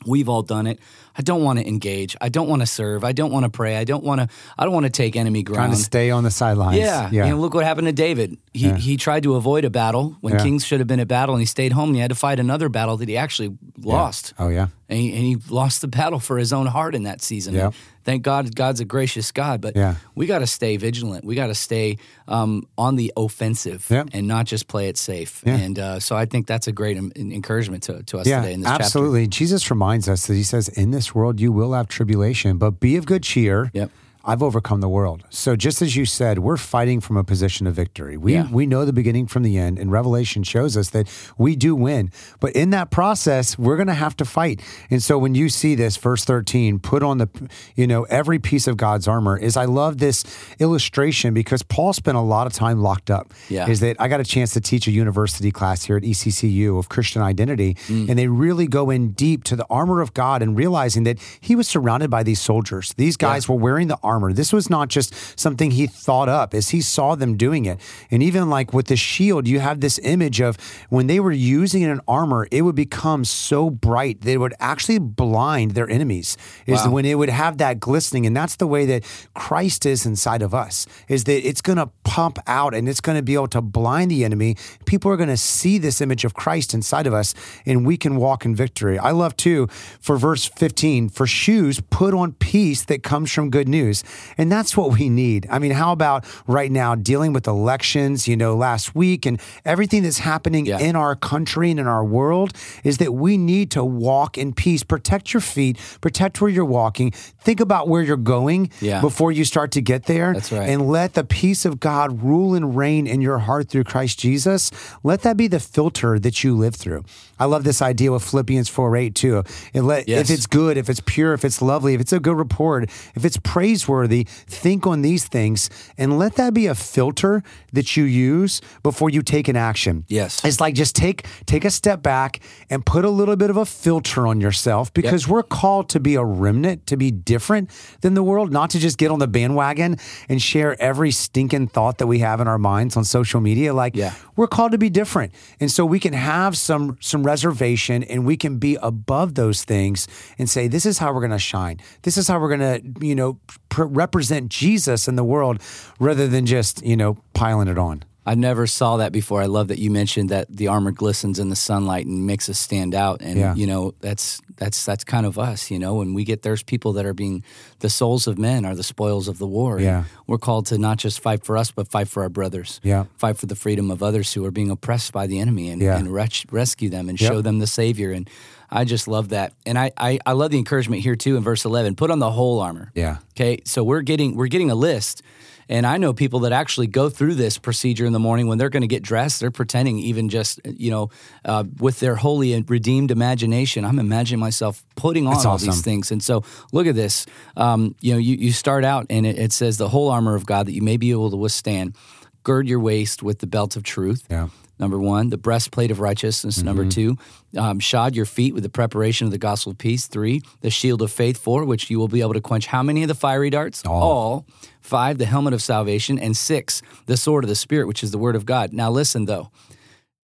We've 0.05 0.29
all 0.29 0.41
done 0.41 0.65
it. 0.67 0.79
I 1.17 1.21
don't 1.21 1.43
want 1.43 1.59
to 1.59 1.67
engage. 1.67 2.15
I 2.21 2.29
don't 2.29 2.47
want 2.47 2.61
to 2.61 2.65
serve. 2.65 3.03
I 3.03 3.11
don't 3.11 3.31
want 3.31 3.43
to 3.43 3.49
pray. 3.49 3.75
I 3.75 3.83
don't 3.83 4.03
want 4.03 4.21
to. 4.21 4.29
I 4.57 4.63
don't 4.63 4.73
want 4.73 4.85
to 4.85 4.89
take 4.89 5.15
enemy 5.17 5.43
ground. 5.43 5.57
Trying 5.57 5.71
to 5.71 5.83
stay 5.83 6.09
on 6.11 6.23
the 6.23 6.31
sidelines. 6.31 6.77
Yeah. 6.77 7.09
Yeah. 7.11 7.25
You 7.25 7.31
know, 7.31 7.39
look 7.41 7.53
what 7.53 7.65
happened 7.65 7.87
to 7.87 7.93
David. 7.93 8.37
He 8.53 8.71
he 8.73 8.95
tried 8.95 9.23
to 9.23 9.35
avoid 9.35 9.65
a 9.65 9.69
battle 9.69 10.15
when 10.21 10.33
Yeah. 10.35 10.43
kings 10.43 10.65
should 10.65 10.79
have 10.79 10.87
been 10.87 11.01
at 11.01 11.07
battle, 11.09 11.35
and 11.35 11.41
he 11.41 11.45
stayed 11.45 11.73
home. 11.73 11.89
And 11.89 11.95
he 11.95 12.01
had 12.01 12.09
to 12.11 12.15
fight 12.15 12.39
another 12.39 12.69
battle 12.69 12.95
that 12.97 13.09
he 13.09 13.17
actually 13.17 13.57
lost. 13.77 14.33
Oh, 14.39 14.47
yeah. 14.47 14.67
And 14.89 14.97
he, 14.99 15.09
and 15.13 15.19
he 15.23 15.37
lost 15.53 15.81
the 15.81 15.87
battle 15.87 16.19
for 16.19 16.37
his 16.39 16.51
own 16.51 16.65
heart 16.65 16.95
in 16.95 17.03
that 17.03 17.21
season. 17.21 17.53
Yeah. 17.53 17.71
Thank 18.05 18.23
God, 18.23 18.55
God's 18.55 18.79
a 18.79 18.85
gracious 18.85 19.31
God, 19.31 19.61
but 19.61 19.75
Yeah. 19.75 19.95
we 20.15 20.25
got 20.25 20.39
to 20.39 20.47
stay 20.47 20.77
vigilant. 20.77 21.23
We 21.23 21.35
got 21.35 21.47
to 21.47 21.53
stay 21.55 21.97
um, 22.27 22.67
on 22.75 22.95
the 22.95 23.13
offensive 23.15 23.85
Yeah. 23.89 24.05
and 24.13 24.27
not 24.27 24.47
just 24.47 24.67
play 24.67 24.87
it 24.87 24.97
safe. 24.97 25.43
And 25.45 25.77
uh, 25.77 25.99
so 25.99 26.15
I 26.15 26.25
think 26.25 26.47
that's 26.47 26.67
a 26.67 26.71
great 26.71 26.97
en- 26.97 27.11
encouragement 27.15 27.83
to, 27.83 28.01
to 28.03 28.17
us 28.17 28.23
today 28.25 28.53
in 28.53 28.61
this 28.61 28.69
chapter. 28.69 28.83
absolutely. 28.83 29.27
Jesus 29.27 29.69
reminds 29.69 30.09
us 30.09 30.25
that 30.25 30.33
he 30.33 30.43
says, 30.43 30.69
In 30.69 30.89
this 30.89 31.13
world 31.13 31.39
you 31.39 31.51
will 31.51 31.73
have 31.73 31.87
tribulation, 31.87 32.57
but 32.57 32.79
be 32.79 32.95
of 32.97 33.05
good 33.05 33.21
cheer. 33.21 33.69
Yep. 33.73 33.91
I've 34.29 34.43
overcome 34.43 34.79
the 34.81 34.89
world. 34.89 35.23
So 35.29 35.55
just 35.55 35.81
as 35.81 35.95
you 35.95 36.05
said, 36.05 36.39
we're 36.39 36.57
fighting 36.57 36.99
from 37.01 37.17
a 37.17 37.23
position 37.23 37.65
of 37.67 37.73
victory. 37.75 38.15
We 38.15 38.33
Yeah. 38.33 38.47
we 38.51 38.65
know 38.65 38.85
the 38.85 38.93
beginning 38.93 39.27
from 39.27 39.43
the 39.43 39.57
end, 39.57 39.79
and 39.79 39.91
Revelation 39.91 40.43
shows 40.43 40.77
us 40.77 40.89
that 40.91 41.07
we 41.37 41.55
do 41.55 41.75
win. 41.75 42.11
But 42.39 42.51
in 42.53 42.69
that 42.69 42.91
process, 42.91 43.57
we're 43.57 43.75
going 43.75 43.87
to 43.87 44.01
have 44.05 44.15
to 44.17 44.25
fight. 44.25 44.61
And 44.91 45.01
so 45.01 45.17
when 45.17 45.33
you 45.35 45.49
see 45.49 45.73
this, 45.75 45.97
verse 45.97 46.23
thirteen, 46.25 46.79
put 46.79 47.01
on 47.03 47.17
the, 47.17 47.27
you 47.75 47.87
know, 47.87 48.03
every 48.03 48.39
piece 48.39 48.67
of 48.67 48.77
God's 48.77 49.07
armor. 49.07 49.35
Is 49.37 49.57
I 49.57 49.65
love 49.65 49.97
this 49.97 50.23
illustration 50.59 51.33
because 51.33 51.63
Paul 51.63 51.93
spent 51.93 52.17
a 52.17 52.21
lot 52.21 52.45
of 52.45 52.53
time 52.53 52.81
locked 52.81 53.09
up. 53.09 53.33
Yeah. 53.49 53.67
Is 53.67 53.79
that 53.79 53.95
I 53.99 54.07
got 54.07 54.19
a 54.19 54.23
chance 54.35 54.53
to 54.53 54.61
teach 54.61 54.87
a 54.87 54.91
university 54.91 55.51
class 55.51 55.85
here 55.85 55.97
at 55.97 56.03
ECCU 56.03 56.77
of 56.77 56.89
Christian 56.89 57.21
identity, 57.21 57.75
Mm. 57.87 58.09
and 58.09 58.19
they 58.19 58.27
really 58.27 58.67
go 58.67 58.89
in 58.89 59.11
deep 59.13 59.43
to 59.45 59.55
the 59.55 59.65
armor 59.69 60.01
of 60.01 60.13
God 60.13 60.41
and 60.43 60.55
realizing 60.55 61.03
that 61.05 61.17
he 61.39 61.55
was 61.55 61.67
surrounded 61.67 62.09
by 62.11 62.21
these 62.23 62.39
soldiers. 62.39 62.93
These 62.97 63.17
guys 63.17 63.47
were 63.49 63.55
wearing 63.55 63.87
the 63.87 63.97
armor. 64.03 64.18
This 64.33 64.51
was 64.51 64.69
not 64.69 64.89
just 64.89 65.13
something 65.39 65.71
he 65.71 65.87
thought 65.87 66.27
up, 66.27 66.53
as 66.53 66.69
he 66.69 66.81
saw 66.81 67.15
them 67.15 67.37
doing 67.37 67.65
it. 67.65 67.79
And 68.11 68.21
even 68.21 68.49
like 68.49 68.73
with 68.73 68.87
the 68.87 68.95
shield, 68.95 69.47
you 69.47 69.59
have 69.59 69.79
this 69.79 69.99
image 70.03 70.41
of 70.41 70.57
when 70.89 71.07
they 71.07 71.19
were 71.19 71.31
using 71.31 71.83
an 71.83 72.01
armor, 72.07 72.47
it 72.51 72.63
would 72.63 72.75
become 72.75 73.23
so 73.25 73.69
bright 73.69 74.21
that 74.21 74.31
it 74.31 74.37
would 74.37 74.53
actually 74.59 74.99
blind 74.99 75.71
their 75.71 75.89
enemies. 75.89 76.37
Is 76.65 76.85
Wow. 76.85 76.91
when 76.91 77.05
it 77.05 77.17
would 77.17 77.29
have 77.29 77.57
that 77.59 77.79
glistening, 77.79 78.25
and 78.25 78.35
that's 78.35 78.55
the 78.57 78.67
way 78.67 78.85
that 78.85 79.03
Christ 79.33 79.85
is 79.85 80.05
inside 80.05 80.41
of 80.41 80.53
us. 80.53 80.85
Is 81.07 81.23
that 81.25 81.47
it's 81.47 81.61
going 81.61 81.77
to 81.77 81.89
pump 82.03 82.39
out 82.47 82.73
and 82.73 82.89
it's 82.89 83.01
going 83.01 83.17
to 83.17 83.23
be 83.23 83.33
able 83.35 83.47
to 83.49 83.61
blind 83.61 84.11
the 84.11 84.25
enemy. 84.25 84.55
People 84.85 85.11
are 85.11 85.17
going 85.17 85.29
to 85.29 85.37
see 85.37 85.77
this 85.77 86.01
image 86.01 86.25
of 86.25 86.33
Christ 86.33 86.73
inside 86.73 87.07
of 87.07 87.13
us, 87.13 87.33
and 87.65 87.85
we 87.85 87.97
can 87.97 88.15
walk 88.15 88.45
in 88.45 88.55
victory. 88.55 88.97
I 88.99 89.11
love 89.11 89.35
too 89.37 89.67
for 89.99 90.17
verse 90.17 90.45
15 90.45 91.09
for 91.09 91.27
shoes, 91.27 91.79
put 91.89 92.13
on 92.13 92.33
peace 92.33 92.83
that 92.85 93.03
comes 93.03 93.31
from 93.31 93.49
good 93.49 93.67
news. 93.67 94.03
And 94.37 94.51
that's 94.51 94.75
what 94.77 94.97
we 94.97 95.09
need. 95.09 95.47
I 95.49 95.59
mean, 95.59 95.71
how 95.71 95.91
about 95.91 96.25
right 96.47 96.71
now 96.71 96.95
dealing 96.95 97.33
with 97.33 97.47
elections, 97.47 98.27
you 98.27 98.35
know, 98.35 98.55
last 98.55 98.95
week 98.95 99.25
and 99.25 99.39
everything 99.65 100.03
that's 100.03 100.19
happening 100.19 100.65
Yeah. 100.65 100.79
in 100.79 100.95
our 100.95 101.15
country 101.15 101.71
and 101.71 101.79
in 101.79 101.87
our 101.87 102.03
world 102.03 102.53
is 102.83 102.97
that 102.97 103.13
we 103.13 103.37
need 103.37 103.71
to 103.71 103.83
walk 103.83 104.37
in 104.37 104.53
peace. 104.53 104.83
Protect 104.83 105.33
your 105.33 105.41
feet, 105.41 105.77
protect 106.01 106.41
where 106.41 106.49
you're 106.49 106.65
walking. 106.65 107.11
Think 107.11 107.59
about 107.59 107.87
where 107.87 108.01
you're 108.01 108.17
going 108.17 108.69
Yeah. 108.81 109.01
before 109.01 109.31
you 109.31 109.45
start 109.45 109.71
to 109.71 109.81
get 109.81 110.05
there. 110.05 110.33
That's 110.33 110.51
right. 110.51 110.69
And 110.69 110.87
let 110.87 111.13
the 111.13 111.23
peace 111.23 111.65
of 111.65 111.79
God 111.79 112.21
rule 112.23 112.55
and 112.55 112.75
reign 112.75 113.07
in 113.07 113.21
your 113.21 113.39
heart 113.39 113.69
through 113.69 113.85
Christ 113.85 114.19
Jesus. 114.19 114.71
Let 115.03 115.21
that 115.23 115.37
be 115.37 115.47
the 115.47 115.59
filter 115.59 116.19
that 116.19 116.43
you 116.43 116.55
live 116.55 116.75
through. 116.75 117.03
I 117.39 117.45
love 117.45 117.63
this 117.63 117.81
idea 117.81 118.11
with 118.11 118.23
Philippians 118.23 118.69
4 118.69 118.95
8 118.97 119.15
too. 119.15 119.43
And 119.73 119.87
let, 119.87 120.07
Yes. 120.07 120.29
If 120.29 120.35
it's 120.37 120.47
good, 120.47 120.77
if 120.77 120.89
it's 120.89 121.01
pure, 121.05 121.33
if 121.33 121.45
it's 121.45 121.61
lovely, 121.61 121.93
if 121.93 122.01
it's 122.01 122.13
a 122.13 122.19
good 122.19 122.37
report, 122.37 122.89
if 123.15 123.23
it's 123.25 123.37
praiseworthy, 123.37 124.25
think 124.29 124.87
on 124.87 125.01
these 125.01 125.25
things 125.27 125.69
and 125.97 126.17
let 126.17 126.35
that 126.35 126.53
be 126.53 126.65
a 126.67 126.75
filter 126.75 127.43
that 127.73 127.95
you 127.97 128.03
use 128.03 128.61
before 128.83 129.09
you 129.09 129.21
take 129.21 129.47
an 129.47 129.55
action. 129.55 130.05
Yes. 130.07 130.43
It's 130.43 130.59
like 130.59 130.73
just 130.75 130.95
take 130.95 131.25
take 131.45 131.65
a 131.65 131.69
step 131.71 132.01
back 132.01 132.39
and 132.69 132.85
put 132.85 133.05
a 133.05 133.09
little 133.09 133.35
bit 133.35 133.49
of 133.49 133.57
a 133.57 133.65
filter 133.65 134.25
on 134.27 134.41
yourself 134.41 134.93
because 134.93 135.27
we're 135.27 135.43
called 135.43 135.89
to 135.89 135.99
be 135.99 136.15
a 136.15 136.23
remnant, 136.23 136.87
to 136.87 136.97
be 136.97 137.11
different 137.11 137.69
than 138.01 138.13
the 138.15 138.23
world, 138.23 138.51
not 138.51 138.69
to 138.71 138.79
just 138.79 138.97
get 138.97 139.11
on 139.11 139.19
the 139.19 139.27
bandwagon 139.27 139.97
and 140.27 140.41
share 140.41 140.81
every 140.81 141.11
stinking 141.11 141.67
thought 141.67 141.97
that 141.99 142.07
we 142.07 142.19
have 142.19 142.41
in 142.41 142.47
our 142.47 142.57
minds 142.57 142.97
on 142.97 143.03
social 143.03 143.41
media. 143.41 143.73
Like 143.73 143.95
Yeah. 143.95 144.13
we're 144.35 144.47
called 144.47 144.71
to 144.71 144.77
be 144.77 144.89
different. 144.89 145.31
And 145.59 145.71
so 145.71 145.85
we 145.85 145.99
can 145.99 146.13
have 146.13 146.57
some 146.57 146.97
some 147.01 147.23
reservation 147.29 148.03
and 148.03 148.25
we 148.25 148.35
can 148.35 148.57
be 148.57 148.77
above 148.81 149.35
those 149.35 149.63
things 149.63 150.07
and 150.39 150.49
say 150.49 150.67
this 150.67 150.85
is 150.85 150.97
how 150.97 151.13
we're 151.13 151.21
going 151.21 151.31
to 151.31 151.39
shine. 151.39 151.79
This 152.01 152.17
is 152.17 152.27
how 152.27 152.39
we're 152.39 152.57
going 152.57 152.67
to, 152.81 153.05
you 153.05 153.15
know, 153.15 153.39
pr- 153.69 153.83
represent 153.83 154.49
Jesus 154.49 155.07
in 155.07 155.15
the 155.15 155.23
world 155.23 155.61
rather 155.99 156.27
than 156.27 156.45
just, 156.45 156.83
you 156.83 156.97
know, 156.97 157.17
piling 157.33 157.67
it 157.67 157.77
on. 157.77 158.03
I 158.31 158.35
never 158.35 158.67
saw 158.67 158.97
that 158.97 159.11
before. 159.11 159.41
I 159.41 159.47
love 159.47 159.67
that 159.69 159.79
you 159.79 159.89
mentioned 159.91 160.29
that 160.29 160.45
the 160.55 160.67
armor 160.67 160.91
glistens 160.91 161.39
in 161.39 161.49
the 161.49 161.55
sunlight 161.55 162.05
and 162.05 162.27
makes 162.27 162.47
us 162.49 162.59
stand 162.59 162.93
out. 162.93 163.21
And 163.21 163.39
Yeah. 163.39 163.55
you 163.55 163.65
know, 163.67 163.93
that's 164.01 164.39
that's 164.61 164.85
that's 164.85 165.03
kind 165.03 165.25
of 165.25 165.39
us. 165.39 165.71
You 165.71 165.79
know, 165.79 165.95
when 165.99 166.13
we 166.13 166.23
get 166.25 166.41
there's 166.41 166.63
people 166.63 166.93
that 166.93 167.05
are 167.05 167.13
being 167.15 167.43
the 167.79 167.89
souls 167.89 168.27
of 168.27 168.37
men 168.37 168.65
are 168.65 168.75
the 168.75 168.83
spoils 168.83 169.27
of 169.27 169.37
the 169.39 169.47
war. 169.47 169.77
And 169.77 169.85
Yeah. 169.85 170.03
we're 170.27 170.37
called 170.47 170.65
to 170.67 170.77
not 170.77 170.97
just 171.03 171.19
fight 171.21 171.43
for 171.45 171.57
us, 171.57 171.71
but 171.71 171.87
fight 171.87 172.07
for 172.07 172.21
our 172.23 172.29
brothers. 172.29 172.79
Yeah. 172.83 173.05
fight 173.17 173.37
for 173.37 173.47
the 173.47 173.55
freedom 173.55 173.89
of 173.91 174.03
others 174.03 174.33
who 174.35 174.45
are 174.45 174.51
being 174.51 174.69
oppressed 174.69 175.11
by 175.13 175.25
the 175.27 175.39
enemy 175.39 175.69
and, 175.71 175.81
Yeah. 175.81 175.97
and 175.97 176.13
res- 176.13 176.45
rescue 176.51 176.89
them 176.89 177.09
and 177.09 177.19
Yep. 177.19 177.31
show 177.31 177.41
them 177.41 177.59
the 177.59 177.67
Savior. 177.67 178.11
And 178.11 178.29
I 178.69 178.83
just 178.85 179.07
love 179.07 179.29
that. 179.29 179.53
And 179.65 179.79
I, 179.79 179.91
I 179.97 180.19
I 180.25 180.33
love 180.33 180.51
the 180.51 180.57
encouragement 180.59 181.01
here 181.01 181.15
too 181.15 181.35
in 181.37 181.41
verse 181.43 181.65
eleven. 181.65 181.95
Put 181.95 182.11
on 182.11 182.19
the 182.19 182.31
whole 182.31 182.59
armor. 182.59 182.91
Yeah. 182.93 183.17
Okay, 183.33 183.61
so 183.65 183.83
we're 183.83 184.03
getting 184.03 184.35
we're 184.35 184.51
getting 184.55 184.69
a 184.69 184.75
list, 184.75 185.23
and 185.69 185.85
I 185.85 185.97
know 185.97 186.13
people 186.13 186.39
that 186.41 186.51
actually 186.51 186.87
go 186.87 187.09
through 187.09 187.35
this 187.35 187.57
procedure 187.57 188.05
in 188.05 188.11
the 188.11 188.19
morning 188.19 188.47
when 188.47 188.57
they're 188.57 188.69
going 188.69 188.81
to 188.81 188.87
get 188.87 189.03
dressed. 189.03 189.39
They're 189.39 189.51
pretending 189.51 189.99
even 189.99 190.27
just 190.27 190.59
you 190.65 190.91
know 190.91 191.09
uh, 191.45 191.63
with 191.79 191.99
their 191.99 192.15
holy 192.15 192.53
and 192.53 192.69
redeemed 192.69 193.11
imagination. 193.11 193.85
I'm 193.85 193.99
imagining 193.99 194.39
myself 194.39 194.83
putting 194.95 195.27
on 195.27 195.33
That's 195.33 195.45
all 195.45 195.53
awesome. 195.53 195.67
these 195.69 195.81
things, 195.81 196.11
and 196.11 196.21
so 196.21 196.43
look 196.71 196.87
at 196.87 196.95
this. 196.95 197.25
Um, 197.55 197.95
you 198.01 198.13
know, 198.13 198.19
you 198.19 198.35
you 198.35 198.51
start 198.51 198.83
out 198.83 199.05
and 199.09 199.25
it, 199.25 199.37
it 199.37 199.53
says 199.53 199.77
the 199.77 199.89
whole 199.89 200.09
armor 200.09 200.35
of 200.35 200.45
God 200.45 200.65
that 200.65 200.73
you 200.73 200.81
may 200.81 200.97
be 200.97 201.11
able 201.11 201.29
to 201.29 201.37
withstand. 201.37 201.95
Gird 202.43 202.67
your 202.67 202.79
waist 202.79 203.21
with 203.21 203.39
the 203.39 203.47
belt 203.47 203.75
of 203.75 203.83
truth. 203.83 204.25
Yeah. 204.29 204.49
Number 204.79 204.97
one, 204.97 205.29
the 205.29 205.37
breastplate 205.37 205.91
of 205.91 205.99
righteousness. 205.99 206.63
Number 206.63 206.85
two, 206.85 207.17
um, 207.57 207.79
shod 207.79 208.15
your 208.15 208.25
feet 208.25 208.53
with 208.53 208.63
the 208.63 208.69
preparation 208.69 209.25
of 209.25 209.31
the 209.31 209.37
gospel 209.37 209.73
of 209.73 209.77
peace. 209.77 210.07
Three, 210.07 210.41
the 210.61 210.69
shield 210.69 211.01
of 211.01 211.11
faith. 211.11 211.37
Four, 211.37 211.65
which 211.65 211.89
you 211.89 211.99
will 211.99 212.07
be 212.07 212.21
able 212.21 212.33
to 212.33 212.41
quench 212.41 212.65
how 212.65 212.81
many 212.81 213.03
of 213.03 213.09
the 213.09 213.15
fiery 213.15 213.49
darts? 213.49 213.83
All. 213.85 214.45
Five, 214.89 215.19
the 215.19 215.25
helmet 215.25 215.53
of 215.53 215.61
salvation. 215.61 216.17
And 216.17 216.35
six, 216.35 216.81
the 217.05 217.15
sword 217.15 217.43
of 217.43 217.47
the 217.47 217.55
Spirit, 217.55 217.87
which 217.87 218.03
is 218.03 218.09
the 218.11 218.17
word 218.17 218.35
of 218.35 218.45
God. 218.45 218.73
Now, 218.73 218.89
listen 218.89 219.25
though, 219.25 219.51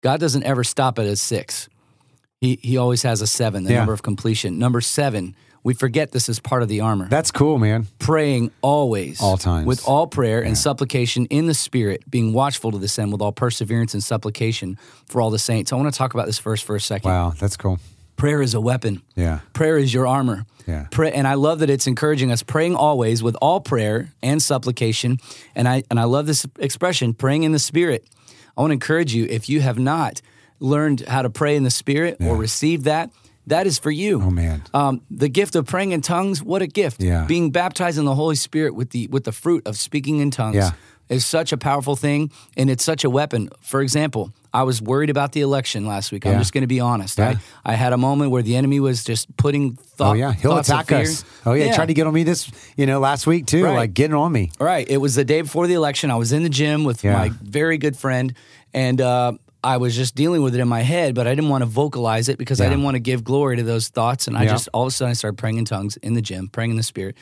God 0.02 0.20
doesn't 0.20 0.44
ever 0.44 0.64
stop 0.64 0.98
at 1.00 1.06
a 1.06 1.16
six. 1.16 1.70
He 2.42 2.60
he 2.62 2.76
always 2.78 3.04
has 3.04 3.22
a 3.22 3.28
seven, 3.28 3.64
the 3.64 3.72
Yeah. 3.72 3.78
number 3.80 3.94
of 3.94 4.02
completion. 4.04 4.58
Number 4.60 4.82
seven, 4.82 5.36
we 5.64 5.74
forget 5.74 6.12
this 6.12 6.30
is 6.30 6.40
part 6.40 6.62
of 6.64 6.70
the 6.70 6.82
armor. 6.82 7.08
That's 7.10 7.32
cool, 7.32 7.58
man. 7.60 7.88
praying 8.00 8.52
always, 8.62 9.20
All 9.22 9.38
times. 9.38 9.66
with 9.68 9.86
all 9.88 10.08
prayer 10.08 10.42
and 10.42 10.58
supplication 10.58 11.26
in 11.28 11.48
the 11.48 11.54
Spirit, 11.54 12.04
being 12.10 12.32
watchful 12.34 12.72
to 12.72 12.78
this 12.78 12.98
end 13.00 13.12
with 13.12 13.22
all 13.22 13.32
perseverance 13.34 13.94
and 13.94 14.04
supplication 14.04 14.78
for 15.08 15.20
all 15.22 15.30
the 15.30 15.40
saints. 15.40 15.74
I 15.74 15.76
want 15.76 15.92
to 15.94 15.98
talk 15.98 16.14
about 16.14 16.26
this 16.26 16.40
verse 16.40 16.62
for 16.62 16.76
a 16.76 16.80
second. 16.82 17.10
Wow, 17.12 17.34
that's 17.40 17.58
cool. 17.58 17.80
Prayer 18.18 18.42
is 18.42 18.54
a 18.56 18.60
weapon. 18.62 19.02
Yeah. 19.16 19.40
Prayer 19.54 19.78
is 19.78 19.94
your 19.94 20.08
armor. 20.08 20.46
Yeah. 20.66 20.88
Pray, 20.92 21.12
and 21.14 21.28
I 21.28 21.36
love 21.36 21.60
that 21.60 21.70
it's 21.70 21.88
encouraging 21.88 22.32
us 22.32 22.44
praying 22.44 22.76
always 22.76 23.24
with 23.24 23.38
all 23.42 23.62
prayer 23.62 24.12
and 24.22 24.42
supplication. 24.42 25.20
And 25.56 25.68
I 25.68 25.84
and 25.90 26.00
I 26.00 26.04
love 26.06 26.26
this 26.26 26.46
expression, 26.60 27.14
praying 27.14 27.44
in 27.44 27.52
the 27.54 27.60
Spirit. 27.60 28.06
I 28.58 28.62
want 28.62 28.72
to 28.72 28.74
encourage 28.74 29.14
you 29.14 29.26
if 29.30 29.48
you 29.50 29.62
have 29.62 29.78
not 29.80 30.22
learned 30.60 31.02
how 31.08 31.22
to 31.22 31.30
pray 31.30 31.56
in 31.56 31.64
the 31.64 31.70
Spirit 31.70 32.18
or 32.20 32.36
received 32.36 32.86
that, 32.86 33.12
that 33.46 33.68
is 33.68 33.78
for 33.80 33.92
you. 33.92 34.20
Oh, 34.22 34.32
man. 34.32 34.64
Um, 34.74 35.02
the 35.12 35.30
gift 35.30 35.56
of 35.56 35.68
praying 35.68 35.92
in 35.92 36.02
tongues, 36.02 36.42
what 36.44 36.62
a 36.64 36.68
gift! 36.68 37.02
Yeah. 37.02 37.26
Being 37.26 37.52
baptized 37.52 37.98
in 38.00 38.06
the 38.06 38.16
Holy 38.16 38.36
Spirit 38.36 38.74
with 38.76 38.90
the 38.90 39.08
with 39.08 39.24
the 39.26 39.32
fruit 39.32 39.66
of 39.68 39.78
speaking 39.78 40.18
in 40.20 40.32
tongues 40.32 40.56
Yeah. 40.56 40.72
is 41.08 41.24
such 41.26 41.54
a 41.54 41.58
powerful 41.58 41.96
thing, 41.96 42.32
and 42.58 42.70
it's 42.70 42.84
such 42.84 43.04
a 43.06 43.10
weapon. 43.10 43.50
For 43.62 43.80
example, 43.82 44.34
I 44.58 44.64
was 44.64 44.82
worried 44.82 45.10
about 45.10 45.32
the 45.34 45.42
election 45.42 45.86
last 45.86 46.12
week. 46.12 46.26
I'm 46.26 46.32
Yeah. 46.34 46.40
just 46.40 46.52
going 46.54 46.64
to 46.64 46.68
be 46.68 46.80
honest. 46.80 47.18
Yeah. 47.20 47.36
I, 47.66 47.74
I 47.74 47.76
had 47.76 47.94
a 47.94 47.98
moment 47.98 48.32
where 48.32 48.42
the 48.42 48.56
enemy 48.56 48.80
was 48.80 49.04
just 49.04 49.26
putting 49.38 49.76
thought. 49.76 50.12
oh 50.12 50.14
yeah, 50.14 50.34
he'll 50.34 50.58
attack 50.58 50.92
us. 50.92 51.24
Oh 51.46 51.54
yeah, 51.54 51.66
he 51.66 51.74
tried 51.74 51.88
to 51.88 51.94
get 51.94 52.08
on 52.08 52.14
me 52.14 52.24
this, 52.24 52.50
you 52.76 52.86
know, 52.86 53.00
last 53.00 53.28
week 53.28 53.46
too, 53.46 53.64
Right. 53.66 53.76
like 53.76 53.94
getting 53.94 54.16
on 54.16 54.32
me. 54.32 54.52
Right. 54.60 54.88
It 54.90 54.98
was 54.98 55.14
the 55.16 55.24
day 55.26 55.42
before 55.42 55.68
the 55.68 55.76
election. 55.76 56.10
I 56.12 56.16
was 56.16 56.32
in 56.32 56.44
the 56.44 56.50
gym 56.50 56.84
with 56.86 57.04
Yeah. 57.04 57.14
my 57.18 57.30
very 57.44 57.78
good 57.78 57.96
friend, 57.98 58.34
and 58.74 59.00
uh, 59.00 59.34
I 59.64 59.78
was 59.78 59.96
just 59.96 60.16
dealing 60.16 60.42
with 60.42 60.56
it 60.56 60.60
in 60.62 60.68
my 60.68 60.82
head, 60.82 61.14
but 61.14 61.28
I 61.28 61.36
didn't 61.36 61.50
want 61.50 61.62
to 61.64 61.66
vocalize 61.70 62.30
it 62.30 62.38
because 62.38 62.60
I 62.62 62.68
didn't 62.70 62.84
want 62.84 62.96
to 62.96 63.00
give 63.00 63.24
glory 63.24 63.58
to 63.58 63.64
those 63.64 63.90
thoughts. 63.90 64.28
And 64.28 64.38
I 64.38 64.44
Yeah. 64.44 64.52
just 64.52 64.70
all 64.74 64.84
of 64.84 64.88
a 64.88 64.92
sudden 64.92 65.12
I 65.12 65.14
started 65.14 65.38
praying 65.38 65.58
in 65.58 65.66
tongues 65.66 65.98
in 65.98 66.14
the 66.14 66.22
gym, 66.22 66.48
praying 66.48 66.72
in 66.72 66.78
the 66.78 66.84
spirit. 66.84 67.16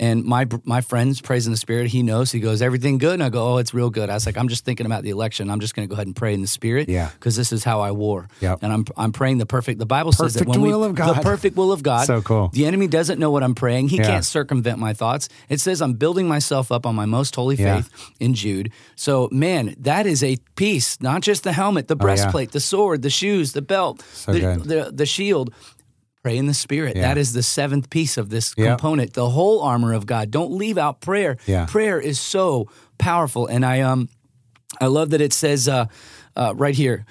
And 0.00 0.24
my 0.24 0.46
my 0.64 0.80
friend's 0.80 1.20
prays 1.20 1.46
in 1.46 1.52
the 1.52 1.56
spirit. 1.58 1.88
He 1.88 2.04
knows. 2.04 2.30
He 2.30 2.38
goes, 2.38 2.62
everything 2.62 2.98
good? 2.98 3.14
And 3.14 3.22
I 3.22 3.30
go, 3.30 3.54
oh, 3.54 3.56
it's 3.56 3.74
real 3.74 3.90
good. 3.90 4.08
I 4.08 4.14
was 4.14 4.26
like, 4.26 4.36
I'm 4.38 4.46
just 4.46 4.64
thinking 4.64 4.86
about 4.86 5.02
the 5.02 5.10
election. 5.10 5.50
I'm 5.50 5.58
just 5.58 5.74
going 5.74 5.88
to 5.88 5.90
go 5.90 5.94
ahead 5.96 6.06
and 6.06 6.14
pray 6.14 6.34
in 6.34 6.40
the 6.40 6.46
spirit. 6.46 6.88
Yeah. 6.88 7.10
Because 7.14 7.34
this 7.34 7.50
is 7.52 7.64
how 7.64 7.80
I 7.80 7.90
war. 7.90 8.28
Yep. 8.40 8.60
And 8.62 8.72
I'm 8.72 8.84
I'm 8.96 9.10
praying 9.12 9.38
the 9.38 9.46
perfect. 9.46 9.80
The 9.80 9.86
Bible 9.86 10.12
says 10.12 10.34
that 10.34 10.40
Perfect 10.46 10.50
when 10.50 10.60
we 10.62 10.68
will 10.72 10.84
of 10.84 10.94
the 10.94 11.20
perfect 11.22 11.56
will 11.56 11.72
of 11.72 11.82
God. 11.82 12.06
So 12.06 12.22
cool. 12.22 12.48
The 12.52 12.64
enemy 12.66 12.86
doesn't 12.86 13.18
know 13.18 13.32
what 13.32 13.42
I'm 13.42 13.56
praying. 13.56 13.88
He 13.88 13.96
Yeah. 13.96 14.06
can't 14.06 14.24
circumvent 14.24 14.78
my 14.78 14.92
thoughts. 14.92 15.28
It 15.48 15.58
says 15.60 15.82
I'm 15.82 15.94
building 15.94 16.28
myself 16.28 16.70
up 16.70 16.86
on 16.86 16.94
my 16.94 17.04
most 17.06 17.34
holy 17.34 17.56
Yeah. 17.56 17.82
faith 17.82 17.90
in 18.20 18.34
Jude. 18.34 18.70
So, 18.94 19.28
man, 19.32 19.74
that 19.80 20.06
is 20.06 20.22
a 20.22 20.36
piece, 20.54 21.00
not 21.00 21.22
just 21.22 21.42
the 21.42 21.52
helmet, 21.52 21.88
the 21.88 21.94
Oh, 21.94 21.98
yeah. 21.98 22.02
breastplate, 22.04 22.52
the 22.52 22.60
sword, 22.60 23.02
the 23.02 23.10
shoes, 23.10 23.52
the 23.52 23.62
belt, 23.62 24.02
So 24.12 24.32
the, 24.32 24.40
the, 24.64 24.90
the 24.94 25.06
shield. 25.06 25.52
Pray 26.28 26.36
in 26.36 26.46
the 26.46 26.54
spirit. 26.54 26.94
Yeah. 26.96 27.02
That 27.02 27.18
is 27.18 27.32
the 27.32 27.42
seventh 27.42 27.88
piece 27.88 28.18
of 28.18 28.28
this 28.28 28.52
Yep. 28.56 28.78
component, 28.78 29.12
the 29.14 29.30
whole 29.30 29.62
armor 29.62 29.94
of 29.94 30.04
God. 30.04 30.30
Don't 30.30 30.52
leave 30.52 30.76
out 30.76 31.00
prayer. 31.00 31.38
Yeah. 31.46 31.64
Prayer 31.66 31.98
is 31.98 32.20
so 32.20 32.68
powerful. 32.98 33.46
And 33.46 33.64
I 33.64 33.80
um 33.80 34.08
I 34.80 34.86
love 34.86 35.10
that 35.10 35.20
it 35.22 35.32
says 35.32 35.66
uh, 35.68 35.86
uh, 36.36 36.52
right 36.54 36.74
here, 36.74 37.06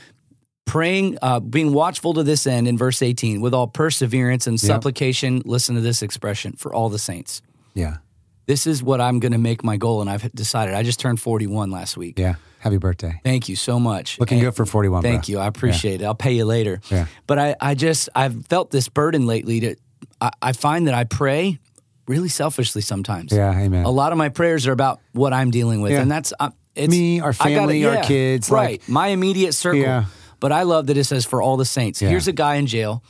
praying, 0.66 1.18
uh, 1.22 1.40
being 1.40 1.74
watchful 1.74 2.14
to 2.14 2.24
this 2.24 2.46
end 2.46 2.68
in 2.68 2.78
verse 2.78 3.02
18, 3.02 3.42
with 3.42 3.54
all 3.54 3.68
perseverance 3.68 4.46
and 4.48 4.62
Yep. 4.62 4.68
supplication. 4.68 5.42
Listen 5.46 5.76
to 5.76 5.82
this 5.82 6.02
expression 6.04 6.54
for 6.58 6.74
all 6.74 6.90
the 6.90 7.00
saints. 7.00 7.42
Yeah, 7.74 7.98
This 8.46 8.68
is 8.68 8.82
what 8.84 9.02
I'm 9.02 9.20
going 9.20 9.32
to 9.34 9.38
make 9.38 9.64
my 9.64 9.78
goal, 9.78 10.02
and 10.02 10.10
I've 10.10 10.32
decided. 10.34 10.76
I 10.76 10.84
just 10.84 11.00
turned 11.00 11.20
41 11.20 11.72
last 11.72 11.98
week. 11.98 12.20
yeah. 12.20 12.36
Happy 12.60 12.78
birthday. 12.78 13.20
Thank 13.24 13.50
you 13.50 13.56
so 13.56 13.80
much. 13.80 14.20
Looking 14.20 14.40
And 14.40 14.48
good 14.48 14.56
for 14.56 14.66
41. 14.66 15.02
Thank 15.04 15.26
bro. 15.28 15.32
you. 15.34 15.40
I 15.40 15.48
appreciate 15.48 16.02
it. 16.02 16.06
I'll 16.06 16.16
pay 16.16 16.34
you 16.34 16.46
later. 16.46 16.82
Yeah. 16.90 17.06
But 17.28 17.40
I, 17.40 17.56
I 17.62 17.76
just, 17.76 18.10
I've 18.16 18.46
felt 18.48 18.72
this 18.72 18.90
burden 18.90 19.28
lately 19.28 19.60
to, 19.62 19.76
I, 20.20 20.32
I 20.42 20.52
find 20.54 20.88
that 20.88 20.94
I 20.96 21.04
pray 21.04 21.60
really 22.08 22.30
selfishly 22.30 22.82
sometimes. 22.82 23.32
Yeah, 23.32 23.58
amen. 23.58 23.86
A 23.86 23.90
lot 23.92 24.12
of 24.12 24.18
my 24.18 24.30
prayers 24.30 24.66
are 24.68 24.72
about 24.72 25.00
what 25.14 25.34
I'm 25.34 25.52
dealing 25.52 25.82
with. 25.82 25.92
Yeah. 25.92 26.02
And 26.02 26.10
that's, 26.12 26.34
uh, 26.40 26.50
it's 26.76 26.90
Me, 26.92 27.20
our 27.20 27.30
I 27.30 27.32
gotta- 27.34 27.56
family, 27.56 27.86
our 27.86 27.94
yeah, 27.96 28.02
kids, 28.04 28.50
like- 28.52 28.66
Right. 28.68 28.90
my 28.90 29.08
immediate 29.08 29.54
circle. 29.54 29.82
Yeah. 29.82 30.06
But 30.40 30.52
I 30.52 30.64
love 30.64 30.88
that 30.88 30.98
it 30.98 31.04
says 31.06 31.26
for 31.26 31.42
all 31.42 31.58
the 31.58 31.66
saints. 31.66 32.00
Yeah. 32.02 32.10
Here's 32.10 32.28
a 32.28 32.32
guy 32.32 32.56
in 32.56 32.68
jail. 32.68 33.04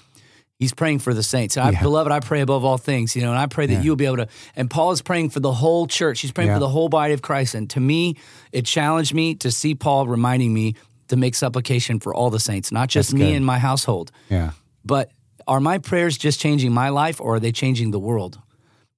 He's 0.60 0.74
praying 0.74 1.00
for 1.00 1.14
the 1.14 1.22
saints. 1.22 1.56
I, 1.56 1.70
Yeah. 1.70 1.82
Beloved, 1.84 2.12
I 2.12 2.20
pray 2.20 2.42
above 2.42 2.66
all 2.66 2.78
things, 2.80 3.16
you 3.16 3.22
know, 3.22 3.30
and 3.30 3.38
I 3.38 3.46
pray 3.46 3.68
that 3.68 3.74
Yeah. 3.74 3.82
you'll 3.84 3.96
be 3.96 4.06
able 4.08 4.18
to. 4.18 4.28
And 4.56 4.70
Paul 4.70 4.92
is 4.92 5.04
praying 5.04 5.30
for 5.30 5.40
the 5.40 5.52
whole 5.52 5.86
church. 5.86 6.22
He's 6.22 6.32
praying 6.32 6.48
Yeah. 6.50 6.56
for 6.56 6.60
the 6.60 6.70
whole 6.70 6.90
body 6.90 7.14
of 7.14 7.22
Christ. 7.22 7.54
And 7.54 7.70
to 7.72 7.80
me, 7.80 8.16
it 8.52 8.66
challenged 8.66 9.14
me 9.14 9.36
to 9.36 9.52
see 9.52 9.76
Paul 9.76 10.08
reminding 10.08 10.54
me 10.54 10.76
to 11.10 11.16
make 11.16 11.36
supplication 11.36 12.00
for 12.00 12.14
all 12.14 12.32
the 12.32 12.40
saints, 12.40 12.72
not 12.72 12.90
just 12.90 13.12
That's 13.12 13.20
me 13.20 13.28
good. 13.28 13.36
and 13.38 13.46
my 13.46 13.60
household. 13.60 14.12
Yeah. 14.30 14.52
But 14.84 15.12
are 15.48 15.60
my 15.60 15.78
prayers 15.78 16.18
just 16.18 16.40
changing 16.40 16.74
my 16.74 16.90
life 16.90 17.22
or 17.22 17.36
are 17.36 17.40
they 17.40 17.52
changing 17.52 17.92
the 17.92 18.00
world? 18.00 18.40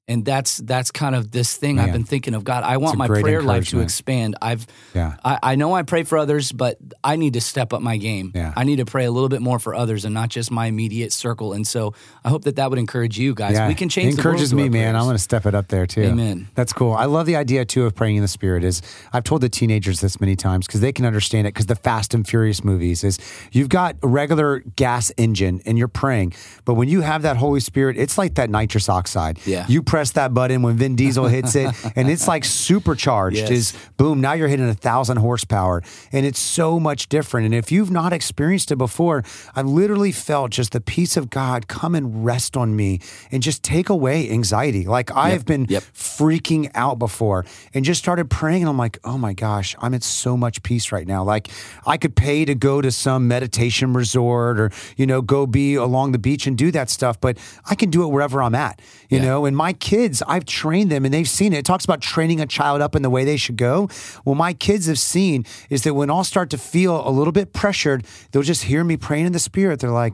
And 0.09 0.25
that's 0.25 0.57
that's 0.57 0.89
kind 0.89 1.15
of 1.15 1.29
this 1.29 1.55
thing 1.55 1.79
I've 1.79 1.93
been 1.93 2.03
thinking 2.03 2.33
of. 2.33 2.43
God, 2.43 2.63
I 2.63 2.77
want 2.77 2.97
my 2.97 3.07
prayer 3.07 3.43
life 3.43 3.69
to 3.69 3.79
expand. 3.79 4.35
I've 4.41 4.65
Yeah. 4.95 5.15
I, 5.23 5.37
I 5.43 5.55
know 5.55 5.73
I 5.75 5.83
pray 5.83 6.01
for 6.03 6.17
others, 6.17 6.51
but 6.51 6.79
I 7.03 7.15
need 7.15 7.33
to 7.33 7.41
step 7.41 7.73
up 7.73 7.81
my 7.81 7.97
game. 7.97 8.31
Yeah. 8.33 8.51
I 8.57 8.63
need 8.63 8.77
to 8.77 8.85
pray 8.85 9.05
a 9.05 9.11
little 9.11 9.29
bit 9.29 9.41
more 9.41 9.59
for 9.59 9.75
others 9.75 10.05
and 10.05 10.13
not 10.13 10.29
just 10.29 10.49
my 10.49 10.65
immediate 10.65 11.13
circle. 11.13 11.53
And 11.53 11.65
so 11.65 11.93
I 12.25 12.29
hope 12.29 12.43
that 12.45 12.55
that 12.55 12.71
would 12.71 12.79
encourage 12.79 13.19
you 13.19 13.35
guys. 13.35 13.53
Yeah, 13.53 13.67
We 13.67 13.75
can 13.75 13.87
change 13.87 14.13
It 14.13 14.17
the 14.17 14.23
world 14.23 14.39
encourages 14.39 14.53
me, 14.53 14.67
man. 14.67 14.95
I'm 14.95 15.03
going 15.03 15.15
to 15.15 15.21
step 15.21 15.45
it 15.45 15.53
up 15.53 15.67
there 15.67 15.85
too. 15.85 16.01
Amen. 16.01 16.47
That's 16.55 16.73
cool. 16.73 16.93
I 16.93 17.05
love 17.05 17.27
the 17.27 17.35
idea 17.35 17.63
too 17.63 17.85
of 17.85 17.93
praying 17.93 18.15
in 18.15 18.23
the 18.23 18.27
spirit. 18.27 18.63
Is 18.63 18.81
I've 19.13 19.23
told 19.23 19.41
the 19.41 19.49
teenagers 19.49 20.01
this 20.01 20.19
many 20.19 20.35
times 20.35 20.65
because 20.65 20.81
they 20.81 20.91
can 20.91 21.05
understand 21.05 21.45
it. 21.45 21.53
Because 21.53 21.67
the 21.67 21.75
Fast 21.75 22.15
and 22.15 22.27
Furious 22.27 22.63
movies 22.63 23.03
is 23.03 23.19
you've 23.51 23.69
got 23.69 23.95
a 24.01 24.07
regular 24.07 24.59
gas 24.75 25.11
engine 25.17 25.61
and 25.67 25.77
you're 25.77 25.87
praying, 25.87 26.33
but 26.65 26.73
when 26.73 26.89
you 26.89 27.01
have 27.01 27.21
that 27.21 27.37
Holy 27.37 27.59
Spirit, 27.59 27.95
it's 27.95 28.17
like 28.17 28.35
that 28.35 28.49
nitrous 28.49 28.89
oxide. 28.89 29.39
Yeah. 29.45 29.65
You 29.69 29.83
press 29.99 30.11
that 30.11 30.33
button 30.33 30.61
when 30.61 30.77
Vin 30.77 30.95
Diesel 30.95 31.27
hits 31.27 31.55
it, 31.55 31.75
and 31.97 32.09
it's 32.09 32.25
like 32.25 32.45
supercharged. 32.45 33.35
Yes. 33.35 33.49
Is 33.51 33.73
boom. 33.97 34.21
Now 34.21 34.31
you're 34.31 34.47
hitting 34.47 34.69
a 34.69 34.73
thousand 34.73 35.17
horsepower, 35.17 35.83
and 36.13 36.25
it's 36.25 36.39
so 36.39 36.79
much 36.79 37.09
different. 37.09 37.43
And 37.47 37.53
if 37.53 37.69
you've 37.69 37.91
not 37.91 38.13
experienced 38.13 38.71
it 38.71 38.77
before, 38.77 39.25
I've 39.55 39.65
literally 39.65 40.13
felt 40.13 40.51
just 40.51 40.71
the 40.71 40.79
peace 40.79 41.17
of 41.17 41.29
God 41.29 41.67
come 41.67 41.95
and 41.95 42.23
rest 42.23 42.55
on 42.55 42.77
me 42.77 43.01
and 43.29 43.43
just 43.43 43.61
take 43.61 43.89
away 43.89 44.29
anxiety. 44.31 44.85
Like 44.85 45.11
I 45.11 45.31
have 45.31 45.45
been 45.45 45.65
Yep. 45.67 45.83
freaking 45.93 46.71
out 46.75 46.97
before 46.97 47.45
and 47.73 47.83
just 47.83 47.99
started 47.99 48.29
praying. 48.29 48.61
And 48.63 48.69
I'm 48.69 48.77
like, 48.77 48.99
oh 49.03 49.17
my 49.17 49.33
gosh, 49.33 49.75
I'm 49.81 49.93
at 49.93 50.03
so 50.03 50.37
much 50.37 50.63
peace 50.63 50.93
right 50.93 51.05
now. 51.05 51.23
Like 51.25 51.49
I 51.85 51.97
could 51.97 52.15
pay 52.15 52.45
to 52.45 52.55
go 52.55 52.79
to 52.81 52.89
some 52.91 53.27
meditation 53.27 53.91
resort 53.93 54.59
or, 54.59 54.71
you 54.95 55.05
know, 55.05 55.21
go 55.21 55.45
be 55.45 55.75
along 55.75 56.13
the 56.13 56.19
beach 56.19 56.47
and 56.47 56.57
do 56.57 56.71
that 56.71 56.89
stuff, 56.89 57.19
but 57.19 57.37
I 57.69 57.75
can 57.75 57.89
do 57.89 58.03
it 58.03 58.07
wherever 58.07 58.41
I'm 58.41 58.55
at, 58.55 58.81
you 59.09 59.17
Yeah. 59.17 59.25
know? 59.25 59.45
And 59.45 59.55
my 59.57 59.73
kids, 59.73 60.23
I've 60.27 60.45
trained 60.45 60.91
them 60.91 61.03
and 61.05 61.13
they've 61.13 61.27
seen 61.27 61.51
it. 61.53 61.57
It 61.59 61.65
talks 61.65 61.83
about 61.83 62.01
training 62.01 62.39
a 62.39 62.45
child 62.45 62.81
up 62.81 62.95
in 62.95 63.01
the 63.01 63.09
way 63.09 63.25
they 63.25 63.37
should 63.37 63.57
go. 63.57 63.89
Well, 64.23 64.35
my 64.35 64.53
kids 64.53 64.85
have 64.87 64.99
seen 64.99 65.45
is 65.69 65.83
that 65.83 65.93
when 65.95 66.09
I'll 66.09 66.23
start 66.23 66.49
to 66.51 66.57
feel 66.57 67.05
a 67.07 67.11
little 67.11 67.33
bit 67.33 67.51
pressured, 67.53 68.05
they'll 68.31 68.43
just 68.43 68.63
hear 68.63 68.83
me 68.83 68.97
praying 68.97 69.25
in 69.25 69.33
the 69.33 69.39
spirit. 69.39 69.79
They're 69.79 69.89
like, 69.91 70.13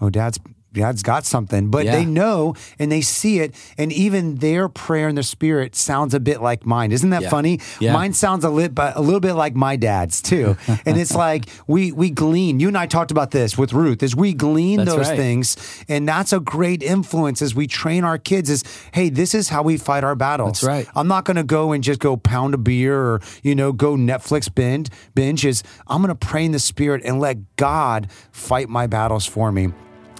oh, 0.00 0.10
dad's 0.10 0.38
God's 0.76 1.02
got 1.02 1.24
something, 1.24 1.68
but 1.70 1.84
Yeah. 1.84 1.92
they 1.96 2.04
know 2.04 2.54
and 2.78 2.90
they 2.92 3.00
see 3.00 3.40
it, 3.40 3.54
and 3.78 3.92
even 3.92 4.36
their 4.36 4.68
prayer 4.68 5.08
in 5.08 5.14
the 5.14 5.22
spirit 5.22 5.74
sounds 5.74 6.14
a 6.14 6.20
bit 6.20 6.40
like 6.42 6.64
mine. 6.66 6.92
Isn't 6.92 7.10
that 7.10 7.22
Yeah. 7.22 7.30
funny? 7.30 7.60
Yeah. 7.80 7.92
Mine 7.92 8.12
sounds 8.12 8.44
a 8.44 8.50
little, 8.50 8.72
but 8.72 8.96
a 8.96 9.00
little 9.00 9.20
bit 9.20 9.34
like 9.34 9.54
my 9.56 9.76
dad's 9.76 10.20
too. 10.22 10.56
and 10.86 10.96
it's 10.96 11.14
like 11.14 11.46
we 11.66 11.92
we 11.92 12.10
glean. 12.10 12.60
You 12.60 12.68
and 12.68 12.78
I 12.78 12.86
talked 12.86 13.10
about 13.10 13.30
this 13.30 13.56
with 13.58 13.72
Ruth. 13.72 14.02
Is 14.02 14.14
we 14.14 14.32
glean 14.34 14.78
That's 14.78 14.90
those 14.90 15.08
right. 15.08 15.16
things, 15.16 15.56
and 15.88 16.06
that's 16.08 16.32
a 16.32 16.40
great 16.40 16.82
influence 16.82 17.40
as 17.42 17.54
we 17.54 17.66
train 17.66 18.04
our 18.04 18.18
kids. 18.18 18.50
Is 18.50 18.62
hey, 18.92 19.08
this 19.08 19.34
is 19.34 19.48
how 19.48 19.62
we 19.62 19.76
fight 19.76 20.04
our 20.04 20.14
battles. 20.14 20.60
That's 20.60 20.64
right. 20.64 20.88
I'm 20.94 21.08
not 21.08 21.24
going 21.24 21.36
to 21.36 21.44
go 21.44 21.72
and 21.72 21.82
just 21.82 22.00
go 22.00 22.16
pound 22.16 22.54
a 22.54 22.58
beer 22.58 22.96
or 22.98 23.20
you 23.42 23.54
know 23.54 23.72
go 23.72 23.96
Netflix 23.96 24.52
binge. 24.54 24.88
Binge 25.14 25.44
is 25.44 25.62
I'm 25.86 26.02
going 26.02 26.08
to 26.16 26.26
pray 26.26 26.44
in 26.44 26.52
the 26.52 26.58
spirit 26.58 27.02
and 27.04 27.18
let 27.20 27.56
God 27.56 28.08
fight 28.32 28.68
my 28.68 28.86
battles 28.86 29.26
for 29.26 29.50
me. 29.52 29.68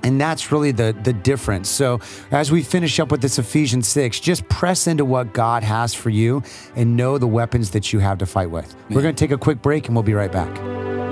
And 0.03 0.21
that's 0.21 0.53
really 0.53 0.73
the 0.73 0.97
the 1.03 1.13
difference. 1.13 1.69
So 1.69 2.01
as 2.31 2.53
we 2.53 2.63
finish 2.63 3.01
up 3.01 3.11
with 3.11 3.23
this 3.23 3.39
Ephesians 3.39 3.89
6, 3.89 4.21
just 4.21 4.49
press 4.49 4.87
into 4.87 5.05
what 5.05 5.33
God 5.33 5.63
has 5.63 5.95
for 5.95 6.11
you 6.11 6.43
and 6.75 6.97
know 6.97 7.19
the 7.19 7.27
weapons 7.27 7.71
that 7.71 7.93
you 7.93 7.99
have 7.99 8.19
to 8.19 8.27
fight 8.27 8.51
with. 8.51 8.77
We're 8.91 9.03
going 9.03 9.15
to 9.15 9.19
take 9.19 9.33
a 9.33 9.39
quick 9.39 9.63
break 9.63 9.87
and 9.87 9.97
we'll 9.97 10.03
be 10.03 10.15
right 10.15 10.33
back. 10.33 10.55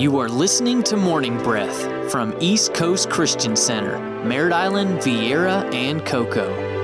You 0.00 0.18
are 0.18 0.28
listening 0.28 0.82
to 0.84 0.96
Morning 0.96 1.38
Breath 1.38 2.10
from 2.10 2.36
East 2.40 2.74
Coast 2.74 3.10
Christian 3.10 3.54
Center, 3.54 3.98
Merritt 4.24 4.52
Island, 4.52 4.98
Viera, 4.98 5.72
and 5.72 6.04
Cocoa. 6.04 6.83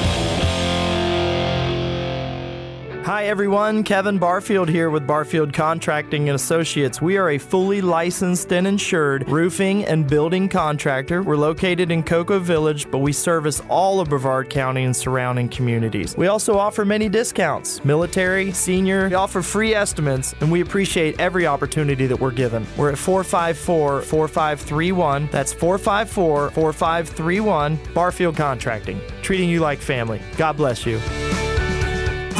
Hi 3.05 3.25
everyone, 3.25 3.83
Kevin 3.83 4.19
Barfield 4.19 4.69
here 4.69 4.91
with 4.91 5.07
Barfield 5.07 5.53
Contracting 5.53 6.29
and 6.29 6.35
Associates. 6.35 7.01
We 7.01 7.17
are 7.17 7.31
a 7.31 7.39
fully 7.39 7.81
licensed 7.81 8.53
and 8.53 8.67
insured 8.67 9.27
roofing 9.27 9.85
and 9.85 10.07
building 10.07 10.47
contractor. 10.47 11.23
We're 11.23 11.35
located 11.35 11.89
in 11.89 12.03
Cocoa 12.03 12.37
Village, 12.37 12.91
but 12.91 12.99
we 12.99 13.11
service 13.11 13.59
all 13.69 14.01
of 14.01 14.09
Brevard 14.09 14.51
County 14.51 14.83
and 14.83 14.95
surrounding 14.95 15.49
communities. 15.49 16.15
We 16.15 16.27
also 16.27 16.59
offer 16.59 16.85
many 16.85 17.09
discounts, 17.09 17.83
military, 17.83 18.51
senior. 18.51 19.09
We 19.09 19.15
offer 19.15 19.41
free 19.41 19.73
estimates, 19.73 20.35
and 20.39 20.51
we 20.51 20.61
appreciate 20.61 21.19
every 21.19 21.47
opportunity 21.47 22.05
that 22.05 22.19
we're 22.19 22.29
given. 22.29 22.67
We're 22.77 22.91
at 22.91 22.99
454 22.99 24.03
4531. 24.03 25.27
That's 25.31 25.53
454 25.53 26.51
4531. 26.51 27.79
Barfield 27.95 28.37
Contracting, 28.37 29.01
treating 29.23 29.49
you 29.49 29.59
like 29.59 29.79
family. 29.79 30.21
God 30.37 30.55
bless 30.55 30.85
you. 30.85 31.01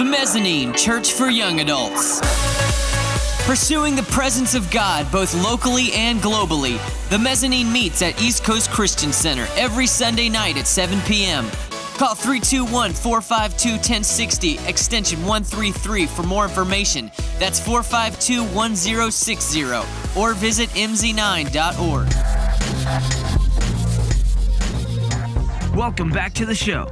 The 0.01 0.09
Mezzanine 0.09 0.73
Church 0.73 1.13
for 1.13 1.29
Young 1.29 1.59
Adults. 1.59 2.21
Pursuing 3.45 3.95
the 3.95 4.01
presence 4.09 4.55
of 4.55 4.71
God 4.71 5.05
both 5.11 5.31
locally 5.43 5.93
and 5.93 6.19
globally, 6.19 6.79
the 7.11 7.19
Mezzanine 7.19 7.71
meets 7.71 8.01
at 8.01 8.19
East 8.19 8.43
Coast 8.43 8.71
Christian 8.71 9.13
Center 9.13 9.47
every 9.55 9.85
Sunday 9.85 10.27
night 10.27 10.57
at 10.57 10.65
7 10.65 10.99
p.m. 11.01 11.45
Call 11.99 12.15
321 12.15 12.93
452 12.93 13.73
1060, 13.73 14.57
extension 14.67 15.19
133 15.19 16.07
for 16.07 16.23
more 16.23 16.45
information. 16.45 17.11
That's 17.37 17.59
452 17.59 18.41
1060, 18.55 19.63
or 20.19 20.33
visit 20.33 20.69
mz9.org. 20.69 22.07
Welcome 25.77 26.09
back 26.09 26.33
to 26.33 26.47
the 26.47 26.55
show. 26.55 26.87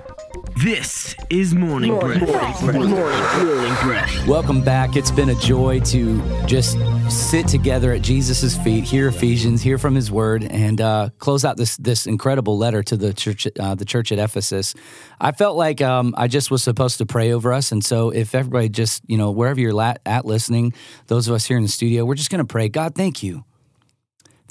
This 0.61 1.15
is 1.29 1.55
Morning 1.55 1.97
Breath. 1.97 2.61
Morning 2.61 2.89
Breath. 2.89 4.27
Welcome 4.27 4.61
back. 4.61 4.97
It's 4.97 5.09
been 5.09 5.29
a 5.29 5.35
joy 5.35 5.79
to 5.81 6.21
just 6.47 6.77
sit 7.09 7.47
together 7.47 7.93
at 7.93 8.01
Jesus' 8.01 8.57
feet, 8.57 8.83
hear 8.83 9.07
Ephesians, 9.07 9.61
hear 9.61 9.77
from 9.77 9.95
His 9.95 10.11
Word, 10.11 10.43
and 10.43 10.81
uh, 10.81 11.11
close 11.17 11.45
out 11.45 11.55
this 11.55 11.77
this 11.77 12.07
incredible 12.07 12.57
letter 12.57 12.83
to 12.83 12.97
the 12.97 13.13
church, 13.13 13.47
uh, 13.57 13.75
the 13.75 13.85
church 13.85 14.11
at 14.11 14.19
Ephesus. 14.19 14.75
I 15.21 15.31
felt 15.31 15.55
like 15.55 15.79
um, 15.79 16.13
I 16.17 16.27
just 16.27 16.51
was 16.51 16.61
supposed 16.61 16.97
to 16.97 17.05
pray 17.05 17.31
over 17.31 17.53
us, 17.53 17.71
and 17.71 17.85
so 17.85 18.09
if 18.09 18.35
everybody 18.35 18.67
just 18.67 19.01
you 19.07 19.17
know 19.17 19.31
wherever 19.31 19.61
you're 19.61 19.81
at, 19.81 20.01
at 20.05 20.25
listening, 20.25 20.73
those 21.07 21.29
of 21.29 21.35
us 21.35 21.45
here 21.45 21.55
in 21.55 21.63
the 21.63 21.69
studio, 21.69 22.03
we're 22.03 22.15
just 22.15 22.31
going 22.31 22.45
to 22.45 22.51
pray. 22.51 22.67
God, 22.67 22.95
thank 22.95 23.23
you. 23.23 23.45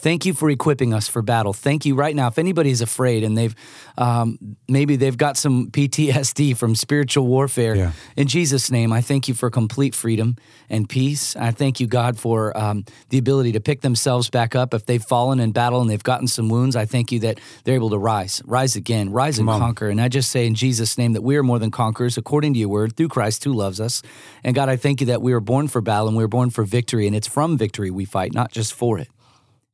Thank 0.01 0.25
you 0.27 0.33
for 0.33 0.49
equipping 0.49 0.95
us 0.95 1.09
for 1.09 1.23
battle. 1.23 1.53
Thank 1.53 1.85
you 1.85 1.95
right 1.97 2.15
now. 2.15 2.29
If 2.29 2.39
anybody's 2.39 2.81
afraid 2.81 3.25
and 3.25 3.37
they've 3.37 3.55
um, 3.97 4.39
maybe 4.69 4.95
they've 4.97 5.17
got 5.17 5.37
some 5.37 5.71
PTSD 5.73 6.57
from 6.57 6.75
spiritual 6.77 7.27
warfare, 7.27 7.75
Yeah. 7.75 7.93
in 8.17 8.29
Jesus' 8.29 8.71
name, 8.71 8.93
I 8.93 9.01
thank 9.01 9.27
you 9.29 9.35
for 9.35 9.51
complete 9.51 9.95
freedom 9.95 10.37
and 10.71 10.89
peace. 10.89 11.35
I 11.35 11.51
thank 11.51 11.81
you, 11.81 11.87
God, 11.89 12.17
for 12.19 12.57
um, 12.57 12.85
the 13.09 13.19
ability 13.19 13.53
to 13.53 13.61
pick 13.61 13.81
themselves 13.81 14.31
back 14.31 14.55
up 14.55 14.73
if 14.73 14.87
they've 14.87 15.03
fallen 15.03 15.41
in 15.41 15.51
battle 15.53 15.81
and 15.81 15.91
they've 15.91 16.03
gotten 16.03 16.29
some 16.29 16.49
wounds. 16.49 16.77
I 16.77 16.85
thank 16.87 17.11
you 17.11 17.19
that 17.21 17.41
they're 17.65 17.75
able 17.75 17.91
to 17.91 17.99
rise, 17.99 18.41
rise 18.47 18.77
again, 18.77 19.11
rise 19.11 19.39
and 19.41 19.51
on. 19.51 19.59
conquer. 19.61 19.89
And 19.89 20.01
I 20.01 20.09
just 20.09 20.31
say 20.31 20.47
in 20.47 20.55
Jesus' 20.55 20.97
name 20.97 21.15
that 21.15 21.23
we 21.23 21.37
are 21.37 21.43
more 21.43 21.59
than 21.59 21.71
conquerors 21.73 22.17
according 22.17 22.55
to 22.55 22.61
your 22.61 22.69
word 22.69 22.97
through 22.97 23.09
Christ 23.09 23.43
who 23.43 23.53
loves 23.53 23.81
us. 23.81 24.03
And 24.45 24.55
God, 24.55 24.69
I 24.69 24.77
thank 24.77 25.01
you 25.01 25.09
that 25.09 25.23
we 25.23 25.33
were 25.33 25.41
born 25.41 25.67
for 25.67 25.81
battle 25.81 26.07
and 26.09 26.17
we 26.17 26.23
were 26.23 26.29
born 26.29 26.51
for 26.51 26.63
victory, 26.63 27.07
and 27.09 27.17
it's 27.17 27.27
from 27.27 27.59
victory 27.59 27.91
we 27.91 28.05
fight, 28.05 28.33
not 28.33 28.53
just 28.53 28.73
for 28.75 28.99
it. 28.99 29.09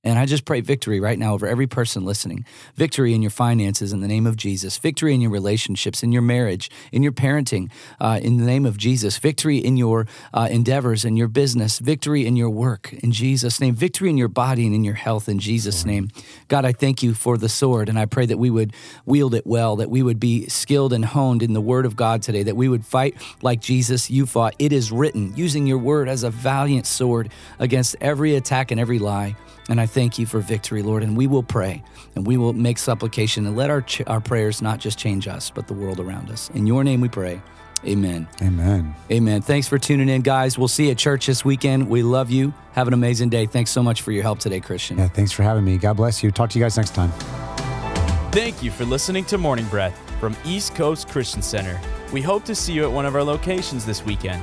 And 0.04 0.18
I 0.18 0.26
just 0.26 0.44
pray 0.44 0.60
victory 0.60 1.00
right 1.00 1.18
now 1.18 1.32
over 1.32 1.46
every 1.46 1.66
person 1.66 2.04
listening. 2.04 2.44
Victory 2.76 3.14
in 3.14 3.22
your 3.22 3.30
finances 3.30 3.92
in 3.92 4.00
the 4.00 4.06
name 4.06 4.26
of 4.26 4.36
Jesus. 4.36 4.76
Victory 4.76 5.14
in 5.14 5.22
your 5.22 5.30
relationships, 5.30 6.02
in 6.02 6.12
your 6.12 6.22
marriage, 6.22 6.70
in 6.92 7.02
your 7.02 7.12
parenting 7.12 7.70
uh, 8.00 8.20
in 8.22 8.36
the 8.36 8.44
name 8.44 8.66
of 8.66 8.76
Jesus. 8.76 9.16
Victory 9.18 9.58
in 9.58 9.76
your 9.78 10.06
uh, 10.34 10.48
endeavors 10.50 11.04
and 11.04 11.16
your 11.16 11.28
business. 11.28 11.78
Victory 11.78 12.26
in 12.26 12.36
your 12.36 12.50
work 12.50 12.92
in 12.92 13.12
Jesus' 13.12 13.60
name. 13.60 13.74
Victory 13.74 14.10
in 14.10 14.18
your 14.18 14.28
body 14.28 14.66
and 14.66 14.74
in 14.74 14.84
your 14.84 14.94
health 14.94 15.28
in 15.28 15.38
Jesus' 15.38 15.86
name. 15.86 16.10
God, 16.48 16.64
I 16.64 16.72
thank 16.72 17.02
you 17.02 17.14
for 17.14 17.38
the 17.38 17.48
sword 17.48 17.88
and 17.88 17.98
I 17.98 18.04
pray 18.04 18.26
that 18.26 18.38
we 18.38 18.50
would 18.50 18.74
wield 19.06 19.34
it 19.34 19.46
well, 19.46 19.76
that 19.76 19.90
we 19.90 20.02
would 20.02 20.20
be 20.20 20.46
skilled 20.48 20.92
and 20.92 21.04
honed 21.04 21.42
in 21.42 21.54
the 21.54 21.60
word 21.60 21.86
of 21.86 21.96
God 21.96 22.22
today, 22.22 22.42
that 22.42 22.56
we 22.56 22.68
would 22.68 22.84
fight 22.84 23.16
like 23.40 23.60
Jesus 23.60 24.10
you 24.10 24.26
fought. 24.26 24.54
It 24.58 24.72
is 24.72 24.92
written, 24.92 25.34
using 25.34 25.66
your 25.66 25.78
word 25.78 26.08
as 26.08 26.22
a 26.24 26.30
valiant 26.30 26.86
sword 26.86 27.30
against 27.58 27.96
every 28.00 28.34
attack 28.34 28.70
and 28.70 28.78
every 28.78 28.98
lie. 28.98 29.36
And 29.68 29.80
I 29.80 29.86
thank 29.94 30.18
you 30.18 30.26
for 30.26 30.40
victory, 30.40 30.82
Lord. 30.82 31.02
And 31.02 31.16
we 31.16 31.26
will 31.26 31.42
pray 31.42 31.82
and 32.16 32.26
we 32.26 32.36
will 32.36 32.52
make 32.52 32.78
supplication 32.78 33.46
and 33.46 33.56
let 33.56 33.70
our, 33.70 33.80
ch- 33.80 34.02
our 34.06 34.20
prayers 34.20 34.60
not 34.60 34.80
just 34.80 34.98
change 34.98 35.28
us, 35.28 35.50
but 35.50 35.68
the 35.68 35.74
world 35.74 36.00
around 36.00 36.30
us. 36.30 36.50
In 36.50 36.66
your 36.66 36.84
name 36.84 37.00
we 37.00 37.08
pray. 37.08 37.40
Amen. 37.86 38.26
Amen. 38.42 38.94
Amen. 39.10 39.42
Thanks 39.42 39.68
for 39.68 39.78
tuning 39.78 40.08
in, 40.08 40.22
guys. 40.22 40.58
We'll 40.58 40.68
see 40.68 40.86
you 40.86 40.92
at 40.92 40.98
church 40.98 41.26
this 41.26 41.44
weekend. 41.44 41.88
We 41.88 42.02
love 42.02 42.30
you. 42.30 42.52
Have 42.72 42.88
an 42.88 42.94
amazing 42.94 43.28
day. 43.28 43.46
Thanks 43.46 43.70
so 43.70 43.82
much 43.82 44.02
for 44.02 44.10
your 44.10 44.22
help 44.22 44.38
today, 44.38 44.60
Christian. 44.60 44.98
Yeah, 44.98 45.08
thanks 45.08 45.32
for 45.32 45.42
having 45.42 45.64
me. 45.64 45.76
God 45.76 45.96
bless 45.96 46.22
you. 46.22 46.30
Talk 46.30 46.50
to 46.50 46.58
you 46.58 46.64
guys 46.64 46.76
next 46.76 46.94
time. 46.94 47.10
Thank 48.32 48.62
you 48.62 48.70
for 48.70 48.84
listening 48.84 49.24
to 49.26 49.38
Morning 49.38 49.66
Breath 49.66 49.96
from 50.18 50.34
East 50.44 50.74
Coast 50.74 51.08
Christian 51.08 51.42
Center. 51.42 51.78
We 52.12 52.22
hope 52.22 52.44
to 52.46 52.54
see 52.54 52.72
you 52.72 52.84
at 52.84 52.90
one 52.90 53.06
of 53.06 53.14
our 53.14 53.22
locations 53.22 53.84
this 53.84 54.04
weekend. 54.04 54.42